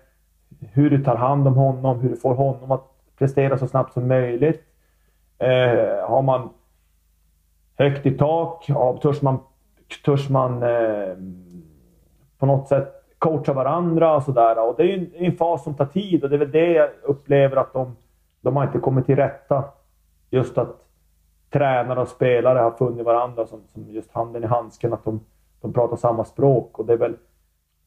[0.73, 2.85] Hur du tar hand om honom, hur du får honom att
[3.19, 4.63] prestera så snabbt som möjligt.
[5.39, 6.49] Eh, har man
[7.79, 8.65] högt i tak?
[8.69, 9.39] Ja, törs man,
[10.05, 11.17] törs man eh,
[12.39, 14.69] på något sätt coacha varandra och sådär.
[14.69, 16.91] Och det är ju en, fas som tar tid och det är väl det jag
[17.03, 17.97] upplever att de,
[18.41, 19.65] de har inte kommit till rätta.
[20.31, 20.86] Just att
[21.51, 25.21] tränare och spelare har funnit varandra som, som just handen i handsken, att de,
[25.61, 26.79] de pratar samma språk.
[26.79, 27.17] Och det är väl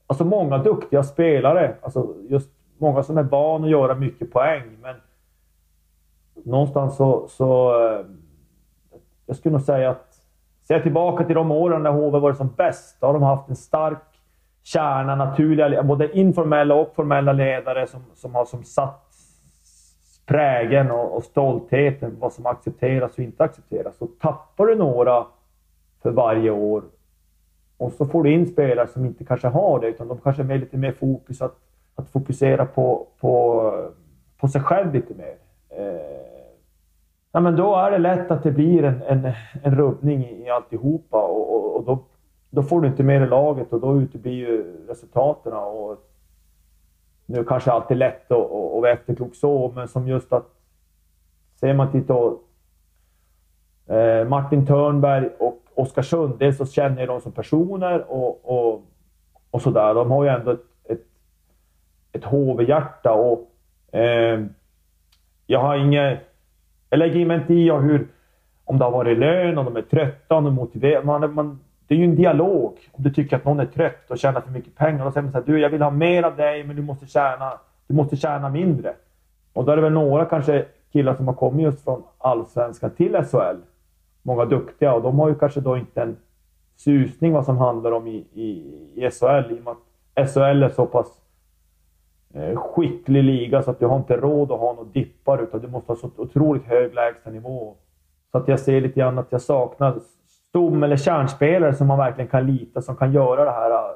[0.07, 4.95] alltså många duktiga spelare, alltså just många som är van att göra mycket poäng, men
[6.45, 8.05] någonstans så, så eh,
[9.25, 10.21] jag skulle nog säga att
[10.67, 13.49] ser jag tillbaka till de åren när HV var som bäst, då har de haft
[13.49, 13.97] en stark
[14.63, 19.08] kärna, naturliga, både informella och formella ledare som, som har som satt
[20.29, 23.97] prägen och, och stoltheten vad som accepteras och inte accepteras.
[23.97, 25.25] Så tappar du några
[26.01, 26.83] för varje år
[27.77, 30.57] och så får du in spelare som inte kanske har det, utan de kanske är
[30.57, 31.55] lite mer fokus att,
[31.95, 33.71] att fokusera på, på,
[34.37, 35.35] på sig själv lite mer.
[35.69, 35.99] Eh,
[37.31, 39.31] ja, men då är det lätt att det blir en, en,
[39.63, 41.99] en rubbning i alltihopa och, och, och då
[42.51, 45.53] då får du inte med dig laget och då uteblir ju resultaten.
[45.53, 46.08] Och
[47.29, 50.47] nu kanske alltid lätt att, att vara efterklok så, men som just att
[51.55, 52.39] ser man till då,
[53.87, 58.83] eh, Martin Törnberg och Oskarsund, dels så känner jag dem som personer och, och,
[59.51, 59.93] och sådär.
[59.93, 61.05] De har ju ändå ett, ett,
[62.11, 63.51] ett HV-hjärta och
[63.95, 64.45] eh,
[65.47, 66.19] jag har inget...
[66.89, 68.07] Jag lägger mig inte i hur,
[68.65, 71.05] om det har varit lön, om de är trötta, om de är motiverade.
[71.05, 71.59] Man, man,
[71.89, 72.77] det är ju en dialog.
[72.91, 75.05] Om du tycker att någon är trött och tjänar för mycket pengar.
[75.05, 77.07] Då säger man så här, du jag vill ha mer av dig men du måste
[77.07, 77.53] tjäna,
[77.87, 78.93] du måste tjäna mindre.
[79.53, 83.23] Och då är det väl några kanske killar som har kommit just från Allsvenskan till
[83.23, 83.57] SHL.
[84.21, 86.17] Många duktiga och de har ju kanske då inte en
[86.75, 88.49] susning vad som handlar om i, i,
[88.95, 89.75] i SHL i och med
[90.15, 91.21] att SHL är så pass
[92.33, 95.67] eh, skicklig liga så att du har inte råd att ha några dippar utan du
[95.67, 97.75] måste ha så otroligt hög lägstanivå.
[98.31, 99.99] Så att jag ser lite grann att jag saknar
[100.49, 103.95] stom eller kärnspelare som man verkligen kan lita som kan göra det här.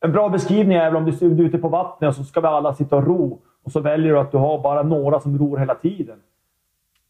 [0.00, 2.46] En bra beskrivning är väl om du är ute på vattnet och så ska vi
[2.46, 5.58] alla sitta och ro och så väljer du att du har bara några som ror
[5.58, 6.18] hela tiden.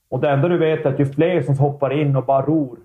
[0.09, 2.79] Och det enda du vet är att ju fler som hoppar in och bara ror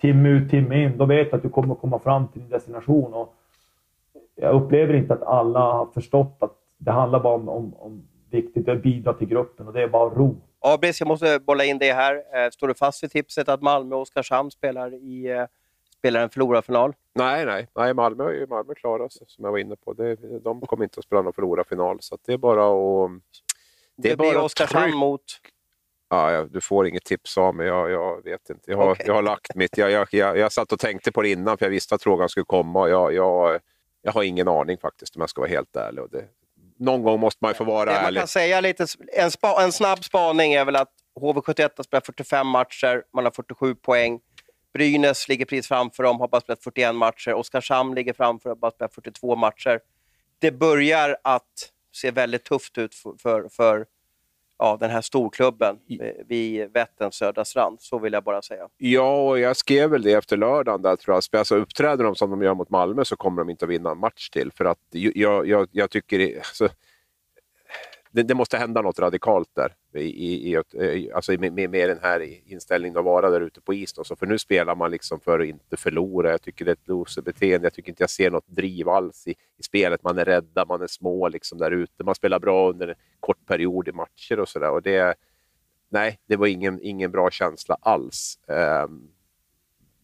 [0.00, 3.14] timme ut, timme in, då vet du att du kommer komma fram till din destination.
[3.14, 3.34] Och
[4.34, 8.68] jag upplever inte att alla har förstått att det handlar bara om, om, om viktigt
[8.68, 10.36] att bidra till gruppen och det är bara ro.
[10.62, 12.14] Abris, jag måste bolla in det här.
[12.14, 15.44] Eh, står du fast vid tipset att Malmö och Oskarshamn spelar, i, eh,
[15.98, 16.94] spelar en förlorarfinal?
[17.14, 17.68] Nej, nej.
[17.74, 19.92] nej Malmö är Malmö klara, som jag var inne på.
[19.92, 23.10] Det, de kommer inte att spela någon förlorarfinal, så det är bara att
[23.96, 25.22] det, det blir Oskarshamn mot...
[26.08, 28.70] Ja, du får inget tips av mig, jag, jag vet inte.
[28.70, 29.06] Jag har, okay.
[29.06, 29.78] jag har lagt mitt.
[29.78, 32.28] Jag, jag, jag, jag satt och tänkte på det innan för jag visste att frågan
[32.28, 32.88] skulle komma.
[32.88, 33.60] Jag, jag,
[34.02, 36.04] jag har ingen aning faktiskt om jag ska vara helt ärlig.
[36.04, 36.24] Och det,
[36.78, 38.04] någon gång måste man ju få vara det ärlig.
[38.18, 42.06] Man kan säga lite, en, spa, en snabb spaning är väl att HV71 har spelat
[42.06, 44.20] 45 matcher, man har 47 poäng.
[44.74, 47.34] Brynäs ligger precis framför dem, har bara spelat 41 matcher.
[47.34, 49.80] Oskarshamn ligger framför, har bara spelat 42 matcher.
[50.38, 53.86] Det börjar att se väldigt tufft ut för, för, för
[54.62, 55.78] ja, den här storklubben
[56.26, 57.80] vid Vätterns södra strand.
[57.80, 58.68] Så vill jag bara säga.
[58.76, 60.82] Ja, och jag skrev väl det efter lördagen.
[60.82, 61.38] Där, tror jag.
[61.38, 63.98] Alltså, uppträder de som de gör mot Malmö så kommer de inte att vinna en
[63.98, 64.52] match till.
[64.52, 66.36] För att jag, jag, jag tycker...
[66.36, 66.68] Alltså,
[68.10, 69.74] det, det, måste hända något radikalt där.
[69.94, 73.74] I, i, eh, alltså med, med, med den här inställningen att vara där ute på
[73.74, 73.92] is.
[73.92, 74.04] Då.
[74.04, 76.30] Så för nu spelar man liksom för att inte förlora.
[76.30, 77.66] Jag tycker det är ett loserbeteende.
[77.66, 80.02] Jag tycker inte jag ser något driv alls i, i spelet.
[80.02, 82.04] Man är rädda, man är små liksom där ute.
[82.04, 84.80] Man spelar bra under en kort period i matcher och sådär.
[84.80, 85.14] Det,
[85.88, 88.38] nej, det var ingen, ingen bra känsla alls.
[88.46, 89.10] Um,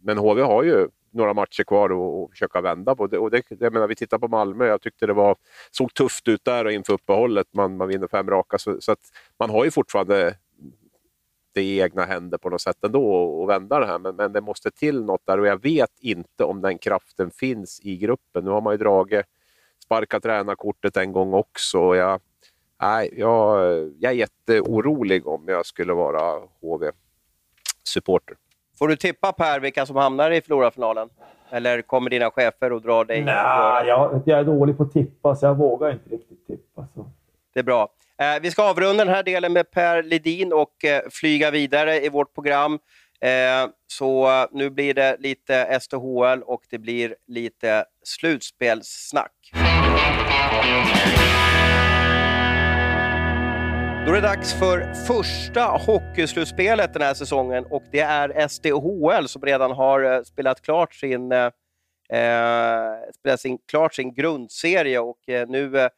[0.02, 3.06] men HV har ju några matcher kvar och, och försöka vända på.
[3.06, 5.36] Det, och det, jag menar, vi tittar på Malmö, jag tyckte det var,
[5.70, 7.46] såg tufft ut där och inför uppehållet.
[7.54, 9.00] Man, man vinner fem raka, så, så att
[9.38, 10.34] man har ju fortfarande
[11.58, 13.98] det i egna händer på något sätt ändå att vända det här.
[13.98, 17.80] Men, men det måste till något där och jag vet inte om den kraften finns
[17.80, 18.44] i gruppen.
[18.44, 19.26] Nu har man ju dragit,
[19.84, 21.78] sparkat tränarkortet en gång också.
[21.78, 22.20] Och jag,
[22.80, 23.60] nej, jag,
[23.98, 28.36] jag är jätteorolig om jag skulle vara HV-supporter.
[28.78, 31.08] Får du tippa Per vilka som hamnar i Flora-finalen?
[31.50, 33.24] Eller kommer dina chefer och drar dig?
[33.24, 36.86] Nej, jag, jag är dålig på att tippa så jag vågar inte riktigt tippa.
[36.94, 37.10] Så.
[37.54, 37.88] Det är bra.
[38.18, 42.08] Eh, vi ska avrunda den här delen med Per Ledin och eh, flyga vidare i
[42.08, 42.78] vårt program.
[43.20, 49.32] Eh, så nu blir det lite STHL och det blir lite slutspelssnack.
[54.08, 59.42] Då är det dags för första hockeyslutspelet den här säsongen och det är SDHL som
[59.42, 61.50] redan har eh, spelat klart sin, eh,
[62.18, 65.88] eh, spelat sin, klart sin grundserie och eh, nu eh,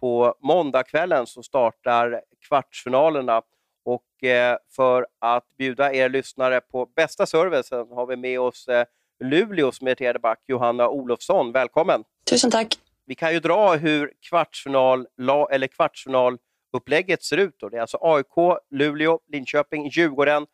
[0.00, 3.42] på måndagskvällen så startar kvartsfinalerna.
[3.84, 8.84] Och eh, för att bjuda er lyssnare på bästa servicen har vi med oss eh,
[9.24, 11.52] Luleås meriterade back Johanna Olofsson.
[11.52, 12.04] Välkommen!
[12.30, 12.78] Tusen tack!
[13.06, 15.06] Vi kan ju dra hur kvartsfinal,
[15.50, 16.38] eller kvartsfinal
[16.72, 17.54] upplägget ser ut.
[17.58, 17.68] Då.
[17.68, 20.46] Det är alltså AIK, Luleå, Linköping, Djurgården,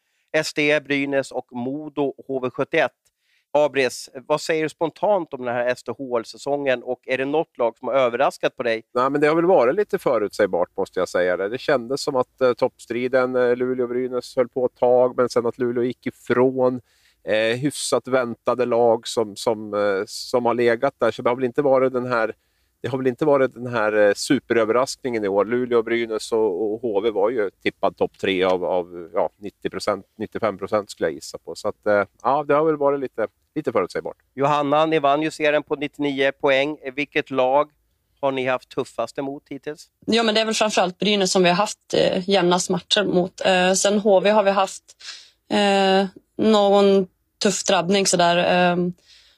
[0.44, 2.88] SD, Brynäs och Modo HV71.
[3.52, 7.88] Abris, vad säger du spontant om den här SDHL-säsongen och är det något lag som
[7.88, 8.82] har överraskat på dig?
[8.94, 11.36] Nej, men det har väl varit lite förutsägbart måste jag säga.
[11.36, 15.46] Det, det kändes som att eh, toppstriden eh, Luleå-Brynäs höll på ett tag, men sen
[15.46, 16.80] att Luleå gick ifrån.
[17.24, 21.44] Eh, hyfsat väntade lag som, som, eh, som har legat där, så det har väl
[21.44, 22.34] inte varit den här
[22.86, 25.44] det har väl inte varit den här eh, superöverraskningen i år.
[25.44, 29.70] Luleå, Brynäs och, och HV var ju tippad topp tre av, av ja, 90
[30.18, 31.54] 95 procent skulle jag gissa på.
[31.54, 34.16] Så att, eh, ja, det har väl varit lite, lite förutsägbart.
[34.34, 36.78] Johanna, ni vann ju serien på 99 poäng.
[36.94, 37.70] Vilket lag
[38.20, 39.86] har ni haft tuffast emot hittills?
[40.06, 43.46] Ja, men det är väl framförallt Brynäs som vi har haft eh, jämnast matcher mot.
[43.46, 44.84] Eh, sen HV har vi haft
[45.50, 46.06] eh,
[46.36, 47.06] någon
[47.42, 48.36] tuff drabbning sådär.
[48.36, 48.76] Eh,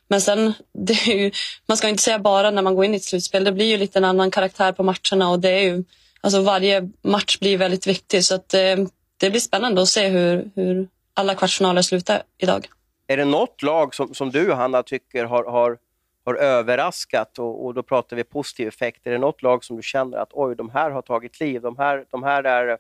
[0.09, 0.53] men sen,
[1.07, 1.31] ju,
[1.67, 3.45] man ska inte säga bara när man går in i ett slutspel.
[3.45, 5.85] Det blir ju lite en annan karaktär på matcherna och det är ju,
[6.21, 8.25] alltså varje match blir väldigt viktig.
[8.25, 8.77] Så att, eh,
[9.17, 12.69] det blir spännande att se hur, hur alla kvartsfinaler slutar idag.
[13.07, 15.79] Är det något lag som, som du, Hanna, tycker har, har,
[16.25, 19.07] har överraskat och, och, då pratar vi positiv effekt.
[19.07, 21.79] Är det något lag som du känner att oj, de här har tagit liv, de
[21.79, 22.79] här, de här, är,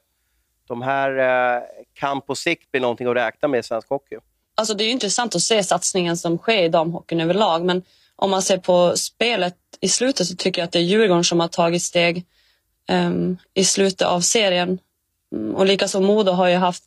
[0.68, 1.18] de här
[1.56, 1.62] eh,
[1.94, 4.16] kan på sikt bli någonting att räkna med i svensk hockey?
[4.58, 7.82] Alltså det är intressant att se satsningen som sker i damhockeyn överlag men
[8.16, 11.40] om man ser på spelet i slutet så tycker jag att det är Djurgården som
[11.40, 12.26] har tagit steg
[12.92, 14.78] um, i slutet av serien.
[15.32, 16.84] Mm, och likaså Modo har ju haft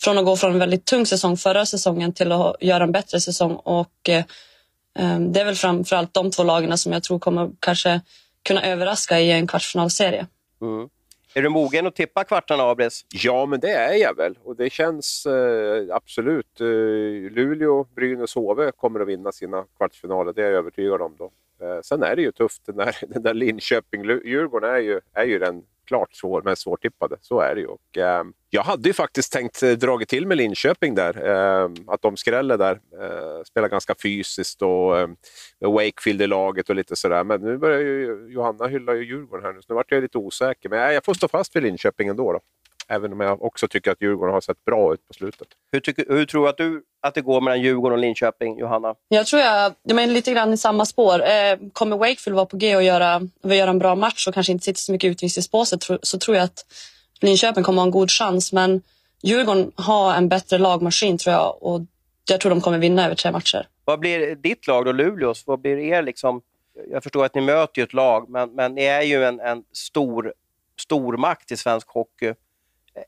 [0.00, 3.20] från att gå från en väldigt tung säsong förra säsongen till att göra en bättre
[3.20, 4.10] säsong och
[4.98, 8.00] um, det är väl framförallt de två lagen som jag tror kommer kanske
[8.42, 10.26] kunna överraska i en kvartsfinalserie.
[10.62, 10.88] Mm.
[11.34, 13.06] Är du mogen att tippa kvartarna, Abris?
[13.08, 14.38] Ja, men det är jag väl.
[14.44, 16.60] Och det känns eh, absolut.
[16.60, 16.66] Eh,
[17.30, 20.32] Luleå, Brynäs, HV kommer att vinna sina kvartsfinaler.
[20.32, 21.16] Det är jag övertygad om.
[21.18, 21.32] Då.
[21.66, 22.66] Eh, sen är det ju tufft.
[22.66, 27.16] Den där, den där Linköping-Djurgården är ju, är ju den klart svår, mest svårtippade.
[27.20, 27.66] Så är det ju.
[27.66, 31.28] Och, eh, jag hade ju faktiskt tänkt eh, dra till med Linköping där.
[31.28, 32.80] Eh, att de skräller där.
[33.00, 35.08] Eh, spelar ganska fysiskt och eh,
[35.60, 37.24] Wakefield i laget och lite sådär.
[37.24, 40.18] Men nu börjar ju Johanna hylla ju Djurgården här nu, så nu vart jag lite
[40.18, 40.68] osäker.
[40.68, 42.32] Men eh, jag får stå fast vid Linköping ändå.
[42.32, 42.40] Då.
[42.92, 45.48] Även om jag också tycker att Djurgården har sett bra ut på slutet.
[45.72, 48.94] Hur, tycker, hur tror att du att det går mellan Djurgården och Linköping, Johanna?
[49.08, 51.22] Jag tror jag, jag menar, lite grann i samma spår.
[51.22, 54.52] Eh, kommer Wakefield vara på G och göra, och göra en bra match och kanske
[54.52, 56.66] inte sitta så mycket utvisningsbåset så tror jag att
[57.20, 58.52] Linköping kommer ha en god chans.
[58.52, 58.82] Men
[59.22, 61.80] Djurgården har en bättre lagmaskin tror jag och
[62.28, 63.68] jag tror de kommer vinna över tre matcher.
[63.84, 65.46] Vad blir ditt lag då, Luleås?
[65.46, 66.42] Vad blir er liksom...
[66.90, 69.64] Jag förstår att ni möter ju ett lag, men, men ni är ju en, en
[69.72, 70.32] stor,
[70.80, 72.34] stor makt i svensk hockey.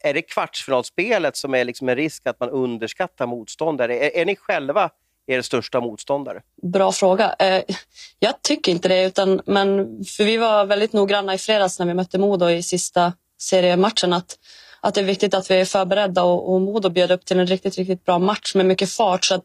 [0.01, 3.99] Är det kvartsfinalspelet som är liksom en risk att man underskattar motståndare?
[3.99, 4.91] Är, är ni själva
[5.27, 6.43] er största motståndare?
[6.63, 7.35] Bra fråga.
[7.39, 7.63] Eh,
[8.19, 11.95] jag tycker inte det, utan, men för vi var väldigt noggranna i fredags när vi
[11.95, 14.39] mötte Modo i sista seriematchen att,
[14.81, 17.47] att det är viktigt att vi är förberedda och, och Modo bjöd upp till en
[17.47, 19.25] riktigt, riktigt bra match med mycket fart.
[19.25, 19.45] Så att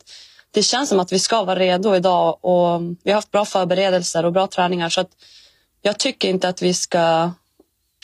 [0.52, 4.26] det känns som att vi ska vara redo idag och vi har haft bra förberedelser
[4.26, 4.90] och bra träningar.
[4.90, 5.10] Så att
[5.82, 7.32] jag tycker inte att vi ska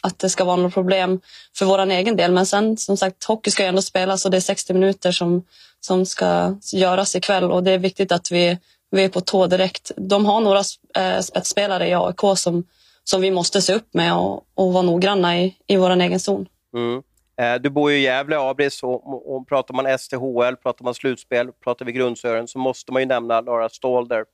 [0.06, 1.22] att det ska vara något problem
[1.58, 2.32] för vår egen del.
[2.32, 5.43] Men sen som sagt, hockey ska ju ändå spelas och det är 60 minuter som,
[5.80, 8.58] som ska göras ikväll och det är viktigt att vi,
[8.91, 9.91] vi är på tå direkt.
[9.97, 10.62] De har några
[10.97, 12.64] eh, spetsspelare i AIK som,
[13.03, 16.47] som vi måste se upp med och, och vara noggranna i, i vår egen zon.
[16.76, 17.03] Mm.
[17.41, 21.51] Eh, du bor ju i Gävle, Abris, och, och pratar man STHL, pratar man slutspel,
[21.64, 24.26] pratar vi grundsören så måste man ju nämna Lara Stalder.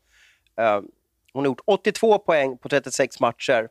[0.59, 0.81] Eh,
[1.33, 3.67] hon har gjort 82 poäng på 36 matcher.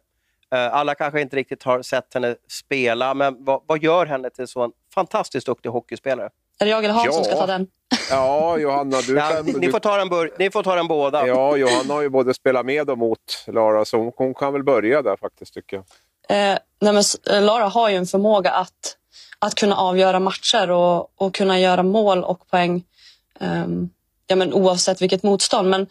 [0.55, 4.49] Eh, alla kanske inte riktigt har sett henne spela, men vad, vad gör henne till
[4.49, 6.31] så en fantastiskt duktig hockeyspelare?
[6.59, 7.13] Är det jag eller Hans ja.
[7.13, 7.67] som ska ta den?
[8.11, 9.47] Ja, Johanna, du ja, kan...
[9.47, 11.27] Ni, får ta den bör, ni får ta den båda.
[11.27, 15.03] Ja, Johanna har ju både spelat med och mot Lara, så hon kan väl börja
[15.03, 15.85] där faktiskt, tycker jag.
[16.53, 18.97] Eh, nej men, eh, Lara har ju en förmåga att,
[19.39, 22.85] att kunna avgöra matcher och, och kunna göra mål och poäng
[23.41, 23.91] um,
[24.27, 25.71] ja, men oavsett vilket motstånd.
[25.71, 25.87] Men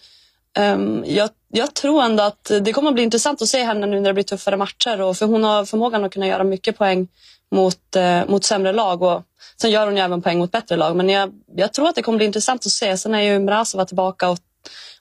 [0.60, 4.00] um, jag, jag tror ändå att det kommer att bli intressant att se henne nu
[4.00, 5.02] när det blir tuffare matcher.
[5.02, 7.08] Och för hon har förmågan att kunna göra mycket poäng
[7.52, 9.02] mot, eh, mot sämre lag.
[9.02, 9.24] Och
[9.62, 10.96] sen gör hon ju även poäng mot bättre lag.
[10.96, 12.98] Men jag, jag tror att det kommer bli intressant att se.
[12.98, 14.38] Sen är ju Mrazova tillbaka och,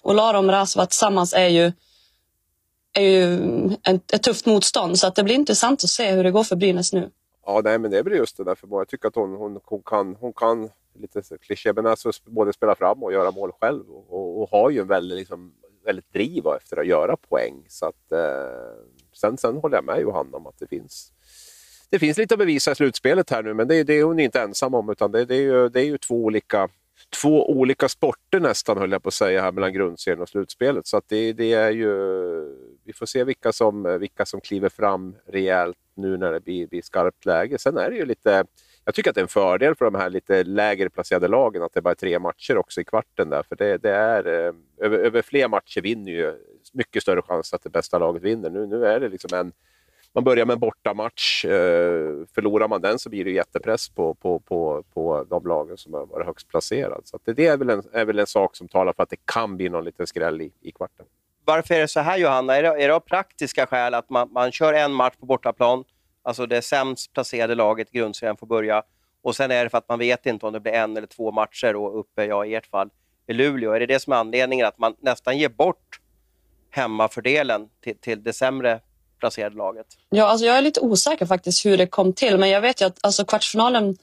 [0.03, 1.73] och Lara och Mrazova tillsammans är ju,
[2.93, 3.39] är ju
[3.83, 4.99] ett, ett tufft motstånd.
[4.99, 7.11] Så att det blir intressant att se hur det går för Brynäs nu.
[7.47, 9.61] Ja, nej, men det är väl just det där för Jag tycker att hon, hon,
[9.65, 10.71] hon, kan, hon kan
[11.01, 13.91] lite kliché, men alltså både spela fram och göra mål själv.
[13.91, 15.53] Och, och, och har ju en väldigt, liksom,
[15.85, 17.65] väldigt driv efter att göra poäng.
[17.69, 18.83] Så att, eh,
[19.13, 21.13] sen, sen håller jag med Johanna om att det finns
[21.91, 24.41] det finns lite att bevisa i slutspelet här nu, men det, det är hon inte
[24.41, 24.91] ensam om.
[24.91, 26.69] utan Det, det, är, ju, det är ju två olika
[27.23, 30.87] två olika sporter nästan, höll jag på att säga, här mellan grundserien och slutspelet.
[30.87, 31.91] Så att det, det är ju...
[32.85, 36.83] Vi får se vilka som, vilka som kliver fram rejält nu när det blir, blir
[36.83, 37.59] skarpt läge.
[37.59, 38.45] Sen är det ju lite...
[38.89, 41.73] Jag tycker att det är en fördel för de här lite lägre placerade lagen att
[41.73, 43.31] det bara är tre matcher också i kvarten.
[43.31, 46.35] Där, för det, det är, eh, över, över fler matcher vinner ju
[46.73, 48.51] mycket större chans att det bästa laget vinner.
[48.51, 49.53] Nu, nu är det liksom en
[50.13, 51.45] man börjar med en bortamatch.
[51.45, 51.51] Eh,
[52.35, 56.07] förlorar man den så blir det jättepress på, på, på, på de lagen som har
[56.07, 57.01] varit högst placerade.
[57.05, 59.57] Så det är väl, en, är väl en sak som talar för att det kan
[59.57, 61.07] bli någon liten skräll i, i kvarten.
[61.45, 62.57] Varför är det så här Johanna?
[62.57, 65.85] Är det, är det av praktiska skäl att man, man kör en match på bortaplan,
[66.29, 68.83] alltså det sämst placerade laget i grundserien får börja,
[69.23, 71.33] och sen är det för att man vet inte om det blir en eller två
[71.33, 72.91] matcher och uppe, ja i ert fall,
[73.29, 73.73] i Luleå.
[73.73, 76.01] Är det det som är anledningen att man nästan ger bort
[76.71, 78.81] hemmafördelen till, till det sämre
[79.21, 79.87] placerade laget?
[80.11, 82.87] Ja, alltså jag är lite osäker faktiskt hur det kom till, men jag vet ju
[82.87, 83.97] att alltså, kvartsfinalen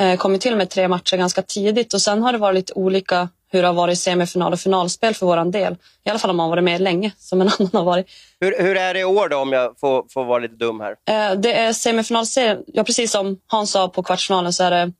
[0.00, 3.28] eh, kom till med tre matcher ganska tidigt och sen har det varit lite olika
[3.52, 5.76] hur det har varit semifinal och finalspel för våran del.
[6.04, 8.06] I alla fall om man varit med länge, som en annan har varit.
[8.40, 10.90] Hur, hur är det i år då, om jag får, får vara lite dum här?
[10.90, 14.92] Eh, det är semifinalserien, ja precis som Hans sa på kvartsfinalen så är det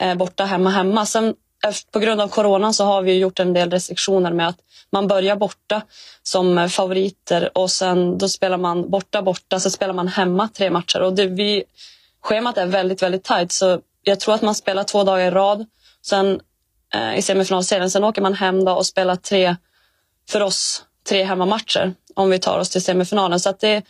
[0.00, 1.06] eh, borta, hemma, hemma.
[1.06, 1.34] Sen
[1.92, 4.58] på grund av coronan så har vi gjort en del restriktioner med att
[4.92, 5.82] man börjar borta
[6.22, 11.02] som favoriter och sen då spelar man borta, borta, så spelar man hemma tre matcher.
[11.02, 11.64] Och det, vi,
[12.22, 15.66] schemat är väldigt, väldigt tajt så jag tror att man spelar två dagar i rad
[16.06, 16.40] sen,
[16.94, 17.90] eh, i semifinalserien.
[17.90, 19.56] Sen åker man hem då och spelar tre,
[20.30, 23.40] för oss, tre hemmamatcher om vi tar oss till semifinalen.
[23.40, 23.82] Så att det,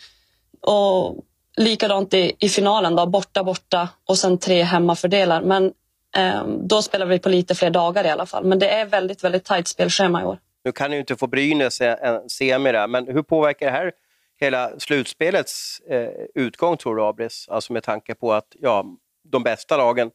[0.61, 1.16] och
[1.57, 5.42] likadant i, i finalen då, borta, borta och sen tre hemmafördelar.
[5.42, 5.72] Men
[6.16, 8.44] eh, då spelar vi på lite fler dagar i alla fall.
[8.44, 10.38] Men det är väldigt, väldigt tajt spelschema i år.
[10.64, 13.92] Nu kan ju inte få Brynäs en eh, semi där, men hur påverkar det här
[14.40, 17.46] hela slutspelets eh, utgång tror du, Abris?
[17.48, 18.84] Alltså med tanke på att ja,
[19.24, 20.11] de bästa lagen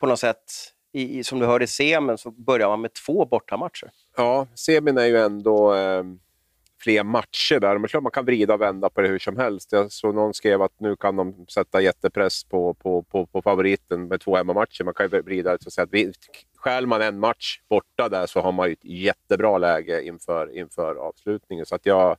[0.00, 0.44] på något sätt,
[0.92, 3.90] i, som du hörde i semin, så börjar man med två bortamatcher.
[4.16, 5.74] Ja, semin är ju ändå...
[5.74, 6.02] Eh
[6.82, 7.78] fler matcher där.
[7.78, 9.72] Men klart man kan vrida och vända på det hur som helst.
[9.72, 14.08] Jag såg någon skrev att nu kan de sätta jättepress på, på, på, på favoriten
[14.08, 14.84] med två hemmamatcher.
[14.84, 16.12] Man kan ju vrida det så att vi,
[16.56, 20.94] stjäl man en match borta där så har man ju ett jättebra läge inför, inför
[20.94, 21.66] avslutningen.
[21.66, 22.10] Så att jag,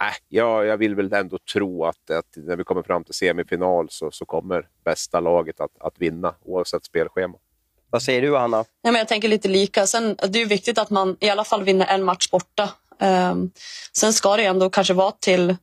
[0.00, 3.86] äh, jag, jag vill väl ändå tro att, att när vi kommer fram till semifinal
[3.90, 7.38] så, så kommer bästa laget att, att vinna oavsett spelschema.
[7.92, 8.56] Vad säger du, Anna?
[8.56, 9.86] Ja, men jag tänker lite lika.
[9.86, 12.70] Sen, det är viktigt att man i alla fall vinner en match borta.
[13.00, 13.50] Um,
[13.96, 15.56] sen ska det ändå kanske vara till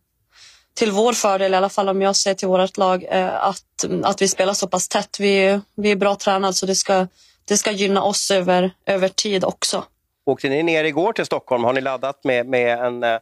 [0.74, 4.22] till vår fördel, i alla fall om jag ser till vårt lag, eh, att, att
[4.22, 5.20] vi spelar så pass tätt.
[5.20, 7.08] Vi, vi är bra tränade så det ska,
[7.46, 9.84] det ska gynna oss över, över tid också.
[10.26, 11.64] Åkte ni ner igår till Stockholm?
[11.64, 13.20] Har ni laddat med, med en eh,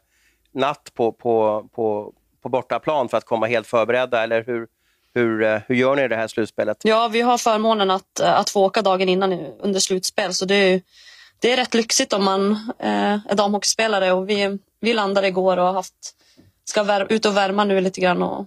[0.53, 4.23] natt på, på, på, på bortaplan för att komma helt förberedda?
[4.23, 4.67] Eller hur,
[5.15, 6.77] hur, eh, hur gör ni i det här slutspelet?
[6.83, 10.33] Ja, vi har förmånen att, att få åka dagen innan under slutspel.
[10.33, 10.81] Så det är,
[11.39, 14.11] det är rätt lyxigt om man eh, är damhockeyspelare.
[14.11, 16.15] Och vi, vi landade igår och har haft,
[16.65, 18.45] ska vär, ut och värma nu lite grann och,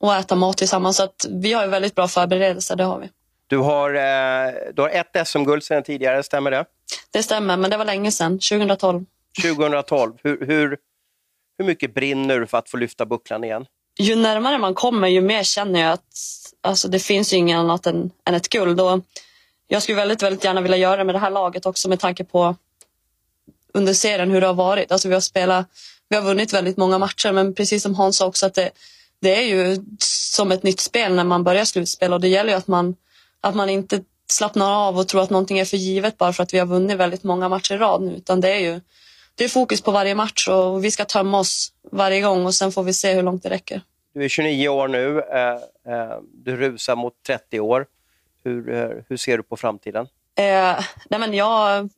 [0.00, 0.96] och äta mat tillsammans.
[0.96, 3.08] Så att vi har väldigt bra förberedelser, det har vi.
[3.46, 6.64] Du har, eh, du har ett SM-guld sedan tidigare, stämmer det?
[7.10, 9.04] Det stämmer, men det var länge sedan, 2012.
[9.42, 10.12] 2012.
[10.22, 10.76] Hur, hur,
[11.58, 13.66] hur mycket brinner du för att få lyfta bucklan igen?
[13.98, 16.04] Ju närmare man kommer, ju mer känner jag att
[16.60, 18.80] alltså, det finns ju inget annat än, än ett guld.
[18.80, 19.00] Och
[19.68, 22.24] jag skulle väldigt, väldigt gärna vilja göra det med det här laget också med tanke
[22.24, 22.56] på
[23.74, 24.92] under serien hur det har varit.
[24.92, 25.66] Alltså, vi, har spelat,
[26.08, 28.70] vi har vunnit väldigt många matcher, men precis som Hans sa också att det,
[29.20, 32.56] det är ju som ett nytt spel när man börjar slutspel och det gäller ju
[32.56, 32.96] att man,
[33.40, 36.54] att man inte slappnar av och tror att någonting är för givet bara för att
[36.54, 38.80] vi har vunnit väldigt många matcher i rad nu, utan det är ju
[39.36, 42.72] det är fokus på varje match och vi ska tömma oss varje gång och sen
[42.72, 43.80] får vi se hur långt det räcker.
[44.14, 45.20] Du är 29 år nu.
[45.20, 47.86] Eh, eh, du rusar mot 30 år.
[48.44, 50.06] Hur, eh, hur ser du på framtiden?
[50.38, 51.88] Eh, nej men jag,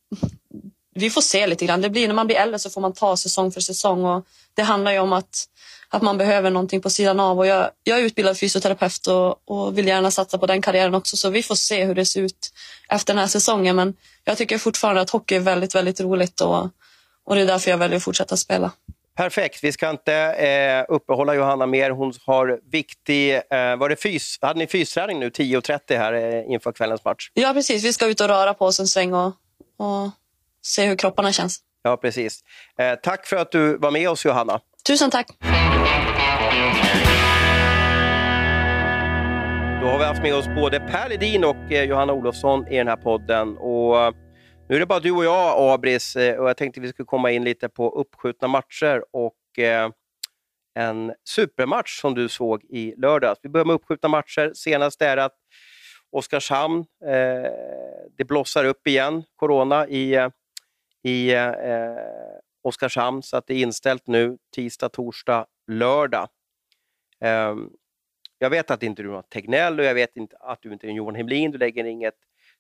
[0.95, 1.80] vi får se lite grann.
[1.80, 4.05] Det blir, när man blir äldre så får man ta säsong för säsong.
[4.05, 5.45] Och det handlar ju om att,
[5.89, 7.39] att man behöver någonting på sidan av.
[7.39, 11.16] Och jag, jag är utbildad fysioterapeut och, och vill gärna satsa på den karriären också.
[11.16, 12.53] Så vi får se hur det ser ut
[12.89, 13.76] efter den här säsongen.
[13.76, 16.41] Men jag tycker fortfarande att hockey är väldigt, väldigt roligt.
[16.41, 16.68] Och,
[17.29, 18.72] och det är därför jag väljer att fortsätta spela.
[19.16, 19.64] Perfekt.
[19.64, 21.91] Vi ska inte eh, uppehålla Johanna mer.
[21.91, 23.35] Hon har viktig...
[23.35, 27.31] Eh, var det fys, hade ni fysträning nu 10.30 här eh, inför kvällens match?
[27.35, 27.85] Ja, precis.
[27.85, 29.26] Vi ska ut och röra på oss en sväng och,
[29.76, 30.11] och
[30.62, 31.61] se hur kropparna känns.
[31.83, 32.41] Ja, precis.
[32.79, 34.61] Eh, tack för att du var med oss, Johanna.
[34.87, 35.26] Tusen tack.
[39.81, 42.89] Då har vi haft med oss både Per Ledin och eh, Johanna Olofsson i den
[42.89, 43.57] här podden.
[43.57, 44.14] Och
[44.68, 47.30] nu är det bara du och jag, Abris, eh, och jag tänkte vi skulle komma
[47.30, 49.90] in lite på uppskjutna matcher och eh,
[50.74, 53.40] en supermatch som du såg i lördags.
[53.42, 54.52] Vi börjar med uppskjutna matcher.
[54.54, 55.34] Senast är att
[56.10, 57.50] Oskarshamn, eh,
[58.16, 60.28] det blossar upp igen, corona i,
[61.02, 61.52] i eh,
[62.62, 66.28] Oskarshamn, så att det är inställt nu tisdag, torsdag, lördag.
[67.20, 67.56] Eh,
[68.38, 70.90] jag vet att inte du har Tegnell och jag vet inte att du inte är
[70.90, 72.14] Johan Hemlin, du lägger inget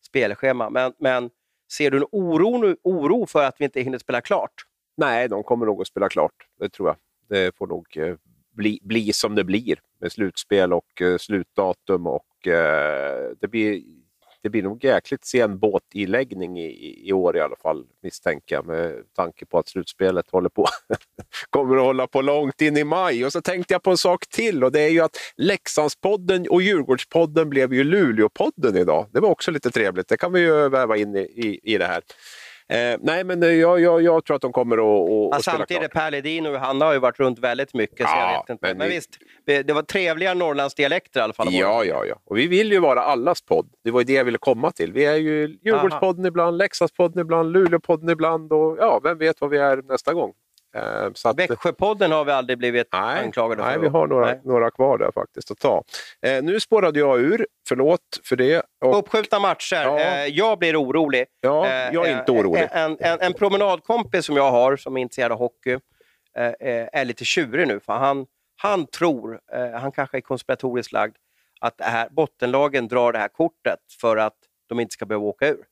[0.06, 1.30] spelschema, men, men
[1.72, 4.52] Ser du en oro, oro för att vi inte hinner spela klart?
[4.96, 6.32] Nej, de kommer nog att spela klart.
[6.58, 6.96] Det tror jag.
[7.28, 8.14] Det får nog eh,
[8.58, 12.06] bli, bli som det blir med slutspel och eh, slutdatum.
[12.06, 13.82] och eh, det, blir,
[14.42, 18.92] det blir nog jäkligt sen båtiläggning i, i år i alla fall, misstänker jag, med
[19.16, 20.66] tanke på att slutspelet håller på
[21.50, 23.24] kommer att hålla på långt in i maj.
[23.24, 26.62] Och så tänkte jag på en sak till och det är ju att Leksandspodden och
[26.62, 29.06] Djurgårdspodden blev ju Luleåpodden idag.
[29.12, 30.08] Det var också lite trevligt.
[30.08, 32.02] Det kan vi ju väva in i, i, i det här.
[32.70, 35.92] Eh, nej, men jag, jag, jag, tror att de kommer att, att, ja, spela Samtidigt,
[35.92, 38.00] Per Ledin och Hanna har ju varit runt väldigt mycket.
[38.00, 38.66] Ja, så inte.
[38.66, 38.94] Men, men vi...
[38.94, 41.48] visst, det var trevliga Norrlandsdialekter i alla fall.
[41.50, 42.14] Ja, ja, ja.
[42.24, 43.68] Och vi vill ju vara allas podd.
[43.84, 44.92] Det var ju det jag ville komma till.
[44.92, 46.28] Vi är ju Djurgårdspodden Aha.
[46.28, 50.32] ibland, Leksandspodden ibland, Luleåpodden ibland och ja, vem vet vad vi är nästa gång.
[50.76, 53.70] Eh, så att, Växjöpodden har vi aldrig blivit nej, anklagade för.
[53.70, 54.40] Nej, vi har några, nej.
[54.44, 55.82] några kvar där faktiskt att ta.
[56.22, 58.62] Eh, nu spårade jag ur, förlåt för det.
[58.84, 59.82] Och, Uppskjutna matcher.
[59.82, 60.00] Ja.
[60.00, 61.26] Eh, jag blir orolig.
[61.40, 62.68] Ja, jag är inte orolig.
[62.70, 65.78] En, en, en promenadkompis som jag har, som är intresserad av hockey,
[66.38, 67.80] eh, är lite tjurig nu.
[67.80, 71.16] För han, han tror, eh, han kanske är konspiratoriskt lagd,
[71.60, 74.36] att det här, bottenlagen drar det här kortet för att
[74.68, 75.64] de inte ska behöva åka ur.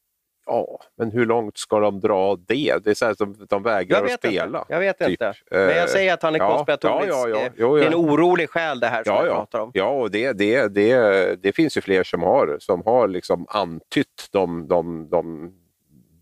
[0.47, 2.85] Ja, men hur långt ska de dra det?
[2.85, 4.59] Det är så att de, de vägrar att spela.
[4.59, 4.73] Inte.
[4.73, 5.09] Jag vet typ.
[5.09, 5.35] inte.
[5.51, 7.13] Men jag eh, säger att han är ja, konspiratorisk.
[7.13, 7.75] Ja, ja, ja.
[7.75, 9.71] det är en orolig själ det här som ja, jag pratar om.
[9.75, 14.29] Ja, och det, det, det, det finns ju fler som har, som har liksom antytt
[14.31, 15.53] de, de, de,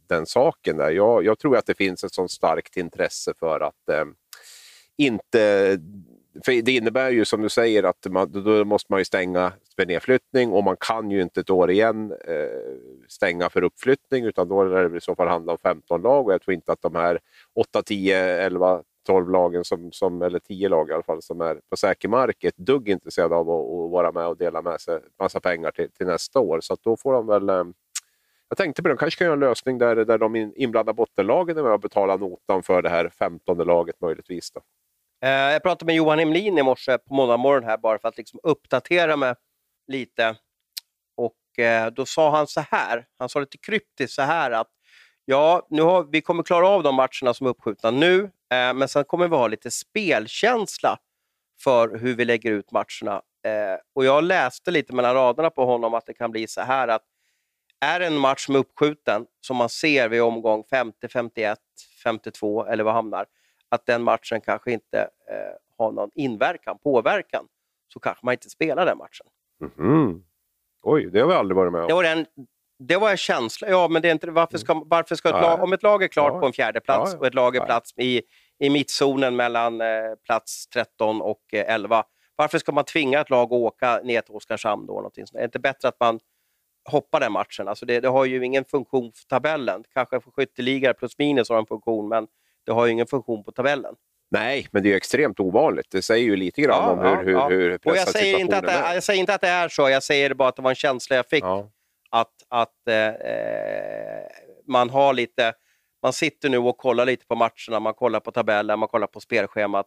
[0.09, 0.77] den saken.
[0.77, 0.91] Där.
[0.91, 4.05] Jag, jag tror att det finns ett sånt starkt intresse för att eh,
[4.97, 5.79] inte
[6.45, 9.87] för det innebär ju som du säger att man, då måste man ju stänga för
[9.87, 12.75] nedflyttning och man kan ju inte ett år igen eh,
[13.09, 16.33] stänga för uppflyttning utan då lär det i så fall handla om 15 lag och
[16.33, 17.19] jag tror inte att de här
[17.55, 21.61] 8, 10, 11, 12 lagen, som, som, eller 10 lag i alla fall, som är
[21.71, 24.81] på säker mark är ett dugg intresserade av att, att, vara med och dela med
[24.81, 26.61] sig massa pengar till, till nästa år.
[26.61, 27.65] Så då får de väl eh,
[28.49, 31.59] jag tänkte på det, de kanske kan göra en lösning där, där de inblandade bottenlagen
[31.59, 34.51] är med och betalar notan för det här 15 laget möjligtvis.
[34.51, 34.61] Då.
[35.23, 38.41] Eh, jag pratade med Johan Emlin i morse på måndagmorgon här bara för att liksom
[38.43, 39.35] uppdatera mig
[39.89, 40.37] lite.
[41.17, 44.69] Och eh, då sa han så här, han sa lite kryptiskt så här att
[45.25, 48.89] ja, nu har, vi kommer klara av de matcherna som är uppskjutna nu, eh, men
[48.89, 50.99] sen kommer vi ha lite spelkänsla
[51.61, 53.23] för hur vi lägger ut matcherna.
[53.95, 57.03] Och Jag läste lite mellan raderna på honom att det kan bli så här att
[57.81, 61.59] är det en match som är uppskjuten, som man ser vid omgång 50, 51,
[62.05, 63.27] 52 eller vad hamnar,
[63.75, 65.37] att den matchen kanske inte eh,
[65.79, 67.47] har någon inverkan, påverkan,
[67.93, 69.27] så kanske man inte spelar den matchen.
[69.61, 70.25] Mhm.
[70.83, 71.89] Oj, det har vi aldrig varit med om.
[71.89, 72.27] Det var en,
[72.79, 73.69] det var en känsla.
[73.69, 76.09] Ja, men det är inte, varför ska, varför ska ett lag, om ett lag är
[76.09, 76.41] klart Ja.
[76.41, 77.19] på en fjärde plats Ja, ja.
[77.21, 78.23] och ett lag är plats i,
[78.59, 79.87] i mittzonen mellan eh,
[80.27, 82.05] plats 13 och eh, 11,
[82.37, 84.95] varför ska man tvinga ett lag att åka ner till Oskarshamn då?
[84.95, 85.37] Någonting sånt?
[85.37, 86.21] Är det inte bättre att man
[86.91, 87.69] hoppar den matchen?
[87.69, 89.85] Alltså det, det har ju ingen funktion för tabellen.
[89.95, 92.27] Kanske för skytteliga plus minus har en funktion, men
[92.67, 93.95] det har ju ingen funktion på tabellen.
[94.31, 95.87] Nej, men det är ju extreort ovanligt.
[95.91, 98.39] Det säger ju lite grann Ja, om hur, ja, hur, hur Och pressad jag säger,
[98.39, 98.95] inte att det, är.
[98.95, 101.17] jag säger inte att det är så, jag säger bara att det var en känsla
[101.17, 101.45] jag fick.
[101.45, 101.71] Ja.
[102.11, 104.27] att, att eh, eh,
[104.67, 105.53] man har lite,
[106.03, 109.21] man sitter nu och kollar lite på matcherna, man kollar på tabellen, man kollar på
[109.21, 109.87] spelschemat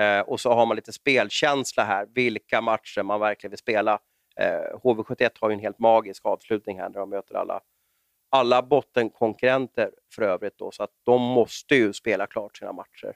[0.00, 3.98] eh, och så har man lite spelkänsla här, vilka matcher man verkligen vill spela.
[4.40, 7.60] Eh, HV71 har ju en helt magisk avslutning här när de möter alla,
[8.30, 13.08] alla bottenkonkurrenter för övrigt då, så att de måste ju spela klart sina matcher.
[13.08, 13.14] I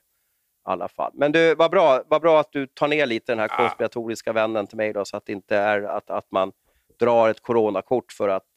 [0.64, 1.12] alla fall.
[1.14, 4.66] Men du, vad bra, vad bra att du tar ner lite den här konspiratoriska vännen
[4.66, 6.52] till mig då, så att det inte är att, att man
[6.98, 8.48] drar ett coronakort för att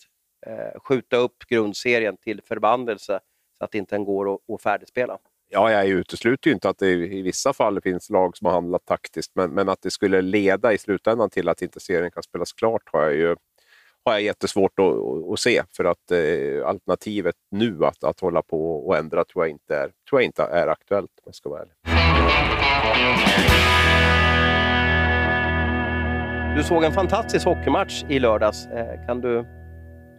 [0.48, 3.20] eh, skjuta upp grundserien till förbannelse
[3.58, 5.18] så att inte den går att färdigspela.
[5.50, 8.86] Ja, jag utesluter ju inte att det i vissa fall finns lag som har handlat
[8.86, 12.54] taktiskt, men, men att det skulle leda i slutändan till att inte serien kan spelas
[12.54, 13.36] klart har jag ju
[14.06, 15.64] har jag jättesvårt att, att, se.
[15.78, 19.92] För att eh, alternativet nu att, att hålla på och ändra tror jag inte är,
[20.10, 21.74] tror jag inte är aktuellt om jag ska vara ärlig.
[26.58, 28.68] Du såg en fantastisk hockeymatch i lördags.
[28.68, 29.46] Eh, kan du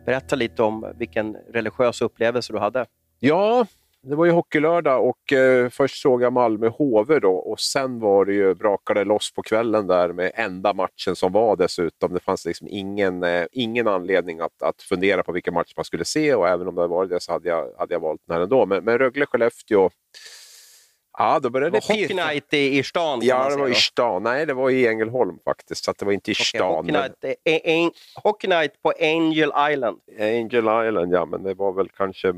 [0.06, 2.86] berätta lite om vilken religiös upplevelse du hade?
[3.18, 3.66] Ja,
[4.08, 8.32] det var ju hockeylördag och eh, först såg jag Malmö-HV då och sen var det
[8.34, 12.14] ju brakade loss på kvällen där med enda matchen som var dessutom.
[12.14, 16.04] Det fanns liksom ingen, eh, ingen anledning att, att fundera på vilken match man skulle
[16.04, 18.36] se och även om det hade varit det så hade jag, hade jag valt den
[18.36, 18.66] här ändå.
[18.66, 19.90] Men, men Rögle-Skellefteå,
[21.18, 22.14] ja då började Det Hockey.
[22.14, 24.22] Night i, i stan Ja, det var i stan.
[24.22, 26.74] Nej, det var i Ängelholm faktiskt, så det var inte i Okej, stan.
[26.74, 27.90] Hockey, men- Night, eh, en,
[28.22, 30.00] Hockey Night på Angel Island.
[30.20, 32.32] Angel Island, ja, men det var väl kanske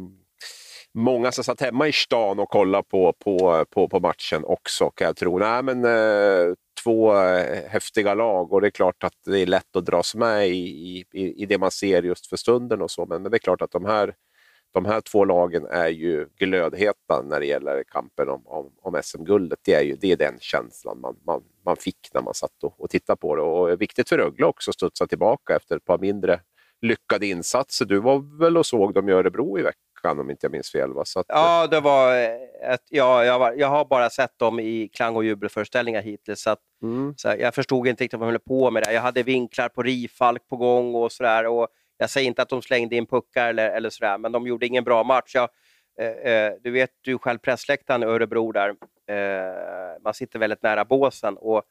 [0.98, 5.06] många som satt hemma i stan och kollade på, på, på, på matchen också kan
[5.06, 5.38] jag tro.
[5.38, 9.76] Nej, men, eh, två eh, häftiga lag och det är klart att det är lätt
[9.76, 13.06] att dras med i, i, i det man ser just för stunden och så.
[13.06, 14.14] Men, men det är klart att de här,
[14.74, 19.58] de här två lagen är ju glödheta när det gäller kampen om, om, om SM-guldet.
[19.62, 22.80] Det är ju det är den känslan man, man, man fick när man satt och,
[22.80, 23.42] och tittade på det.
[23.42, 26.40] Och viktigt för Rögle också att studsa tillbaka efter ett par mindre
[26.80, 27.84] lyckade insatser.
[27.84, 30.92] Du var väl och såg dem i Örebro i veckan om inte jag minns fel?
[30.92, 31.04] Va?
[31.04, 34.60] Så att, Ja, det var eh, ett, ja, jag, var, jag har bara sett dem
[34.60, 36.40] i klang och jubelföreställningar hittills.
[36.40, 37.14] Så att, mm.
[37.16, 38.82] så jag förstod inte riktigt vad de höll på med.
[38.82, 38.92] Det.
[38.92, 41.46] Jag hade vinklar på Rifalk på gång och sådär.
[41.46, 41.68] Och
[41.98, 44.84] jag säger inte att de slängde in puckar eller, eller sådär, men de gjorde ingen
[44.84, 45.34] bra match.
[45.34, 45.48] Jag,
[46.00, 48.68] eh, eh, du vet ju själv pressläktaren i Örebro där.
[49.08, 51.36] Eh, man sitter väldigt nära båsen.
[51.36, 51.62] Och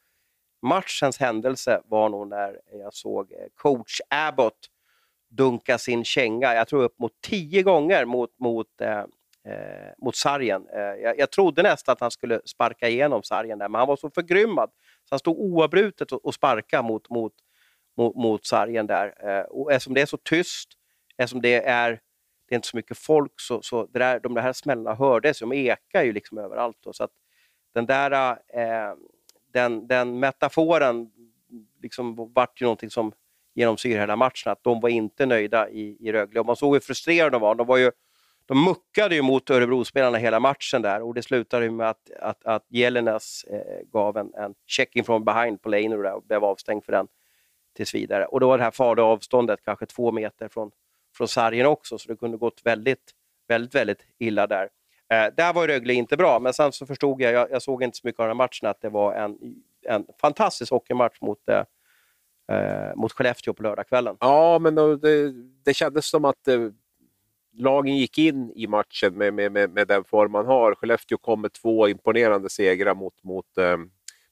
[0.62, 4.58] matchens händelse var nog när jag såg eh, coach Abbott
[5.28, 8.98] dunka sin känga, jag tror upp mot tio gånger mot, mot, eh,
[9.52, 10.66] eh, mot sargen.
[10.72, 13.96] Eh, jag, jag trodde nästan att han skulle sparka igenom sargen där, men han var
[13.96, 14.70] så förgrymmad.
[15.04, 17.32] Så han stod oavbrutet och, och sparkade mot, mot,
[17.96, 19.28] mot, mot sargen där.
[19.28, 20.68] Eh, och eftersom det är så tyst,
[21.16, 21.90] eftersom det är,
[22.48, 25.52] det är inte så mycket folk, så, så det där, de där smällarna hördes, de
[25.52, 26.76] ekar ju liksom överallt.
[26.80, 27.12] Då, så att
[27.74, 28.94] den där eh,
[29.52, 31.10] den, den metaforen
[31.82, 33.12] liksom vart ju någonting som
[33.58, 36.40] genomsyrar hela matchen, att de var inte nöjda i, i Rögle.
[36.40, 37.54] Och man såg hur frustrerade de var.
[37.54, 37.90] De, var ju,
[38.46, 42.44] de muckade ju mot Örebrospelarna hela matchen där och det slutade ju med att, att,
[42.44, 46.92] att Jelenas eh, gav en, en checking from behind på Leino och blev avstängd för
[46.92, 47.08] den
[47.76, 48.26] tills vidare.
[48.26, 50.70] Och då var det här farliga avståndet kanske två meter från,
[51.16, 53.12] från sargen också, så det kunde gått väldigt,
[53.48, 54.68] väldigt, väldigt illa där.
[55.12, 57.82] Eh, där var ju Rögle inte bra, men sen så förstod jag, jag, jag såg
[57.82, 59.38] inte så mycket av den här matchen, att det var en,
[59.86, 61.62] en fantastisk hockeymatch mot, eh,
[62.48, 64.16] eh, mot Skellefteå på lördagskvällen.
[64.20, 65.32] Ja, men då, det,
[65.64, 66.68] det kändes som att eh,
[67.52, 70.74] lagen gick in i matchen med, med, med, med den form man har.
[70.74, 73.76] Skellefteå kom med två imponerande segrar mot, mot, eh,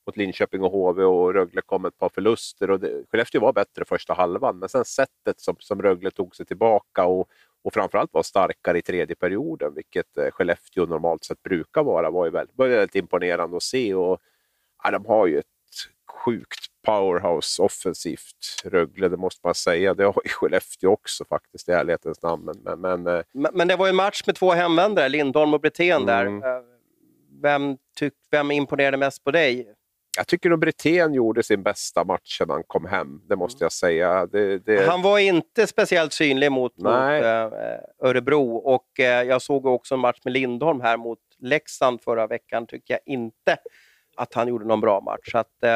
[0.07, 2.71] mot Linköping och HV och Rögle kom med ett par förluster.
[2.71, 6.47] Och det, Skellefteå var bättre första halvan, men sen sättet som, som Rögle tog sig
[6.47, 7.29] tillbaka och,
[7.63, 12.25] och framförallt var starkare i tredje perioden, vilket eh, Skellefteå normalt sett brukar vara, var
[12.25, 13.95] ju väldigt, väldigt imponerande att se.
[13.95, 14.19] Och,
[14.83, 15.47] ja, de har ju ett
[16.25, 19.95] sjukt powerhouse offensivt Rögle, det måste man säga.
[19.95, 22.45] Det har ju Skellefteå också faktiskt i ärlighetens namn.
[22.45, 25.55] Men, men, men eh, Men, men det var ju en match med två hemvändare, Lindholm
[25.55, 26.27] och Brithén där.
[26.27, 26.43] Mm.
[26.43, 26.63] Eh,
[27.43, 29.75] Vem, tyck, vem imponerade mest på dig?
[30.17, 33.73] jag tycker nog Brithén gjorde sin bästa match när han kom hem, det måste jag
[33.73, 34.27] säga.
[34.27, 34.87] Det, det...
[34.87, 37.49] Han var inte speciellt synlig mot, mot äh,
[38.03, 42.67] Örebro och äh, jag såg också en match med Lindholm här mot Leksand förra veckan,
[42.67, 43.57] tycker jag inte
[44.17, 45.31] att han gjorde någon bra match.
[45.31, 45.71] Så att, eh,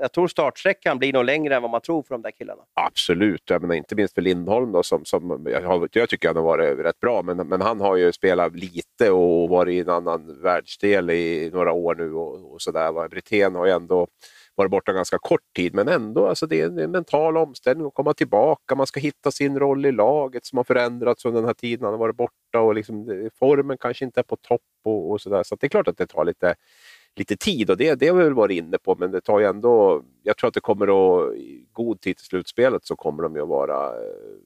[0.00, 2.62] jag tror startsträckan blir nog längre än vad man tror för de där killarna.
[2.74, 6.44] Absolut, jag menar, inte minst för Lindholm då, som, som jag, jag tycker han har
[6.44, 10.42] varit rätt bra, men, men han har ju spelat lite och varit i en annan
[10.42, 13.08] världsdel i några år nu och, och sådär.
[13.08, 14.06] Brithén har ju ändå
[14.56, 18.14] varit borta ganska kort tid, men ändå, alltså det är en mental omställning att komma
[18.14, 18.74] tillbaka.
[18.74, 21.92] Man ska hitta sin roll i laget som har förändrats under den här tiden han
[21.92, 25.42] har varit borta och liksom, formen kanske inte är på topp och, och sådär.
[25.42, 26.54] Så det är klart att det tar lite
[27.16, 29.46] lite tid och det, det har vi väl varit inne på, men det tar ju
[29.46, 30.02] ändå...
[30.22, 33.42] Jag tror att det kommer att, i god tid till slutspelet så kommer de ju
[33.42, 34.36] att vara eh,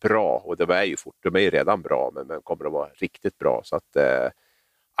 [0.00, 2.72] bra och de är ju fort, de är ju redan bra, men, men kommer att
[2.72, 3.60] vara riktigt bra.
[3.64, 4.28] Så att eh,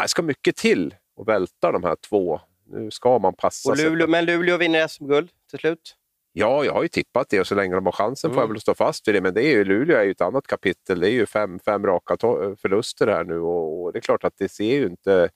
[0.02, 2.40] det ska mycket till att välta de här två.
[2.66, 4.10] Nu ska man passa och Luleå, sig.
[4.10, 5.96] Men Luleå vinner SM-guld till slut?
[6.32, 8.34] Ja, jag har ju tippat det och så länge de har chansen mm.
[8.34, 8.54] får jag mm.
[8.54, 9.20] väl stå fast vid det.
[9.20, 11.00] Men det är ju, Luleå är ju ett annat kapitel.
[11.00, 12.16] Det är ju fem, fem raka
[12.56, 15.30] förluster här nu och, och det är klart att det ser ju inte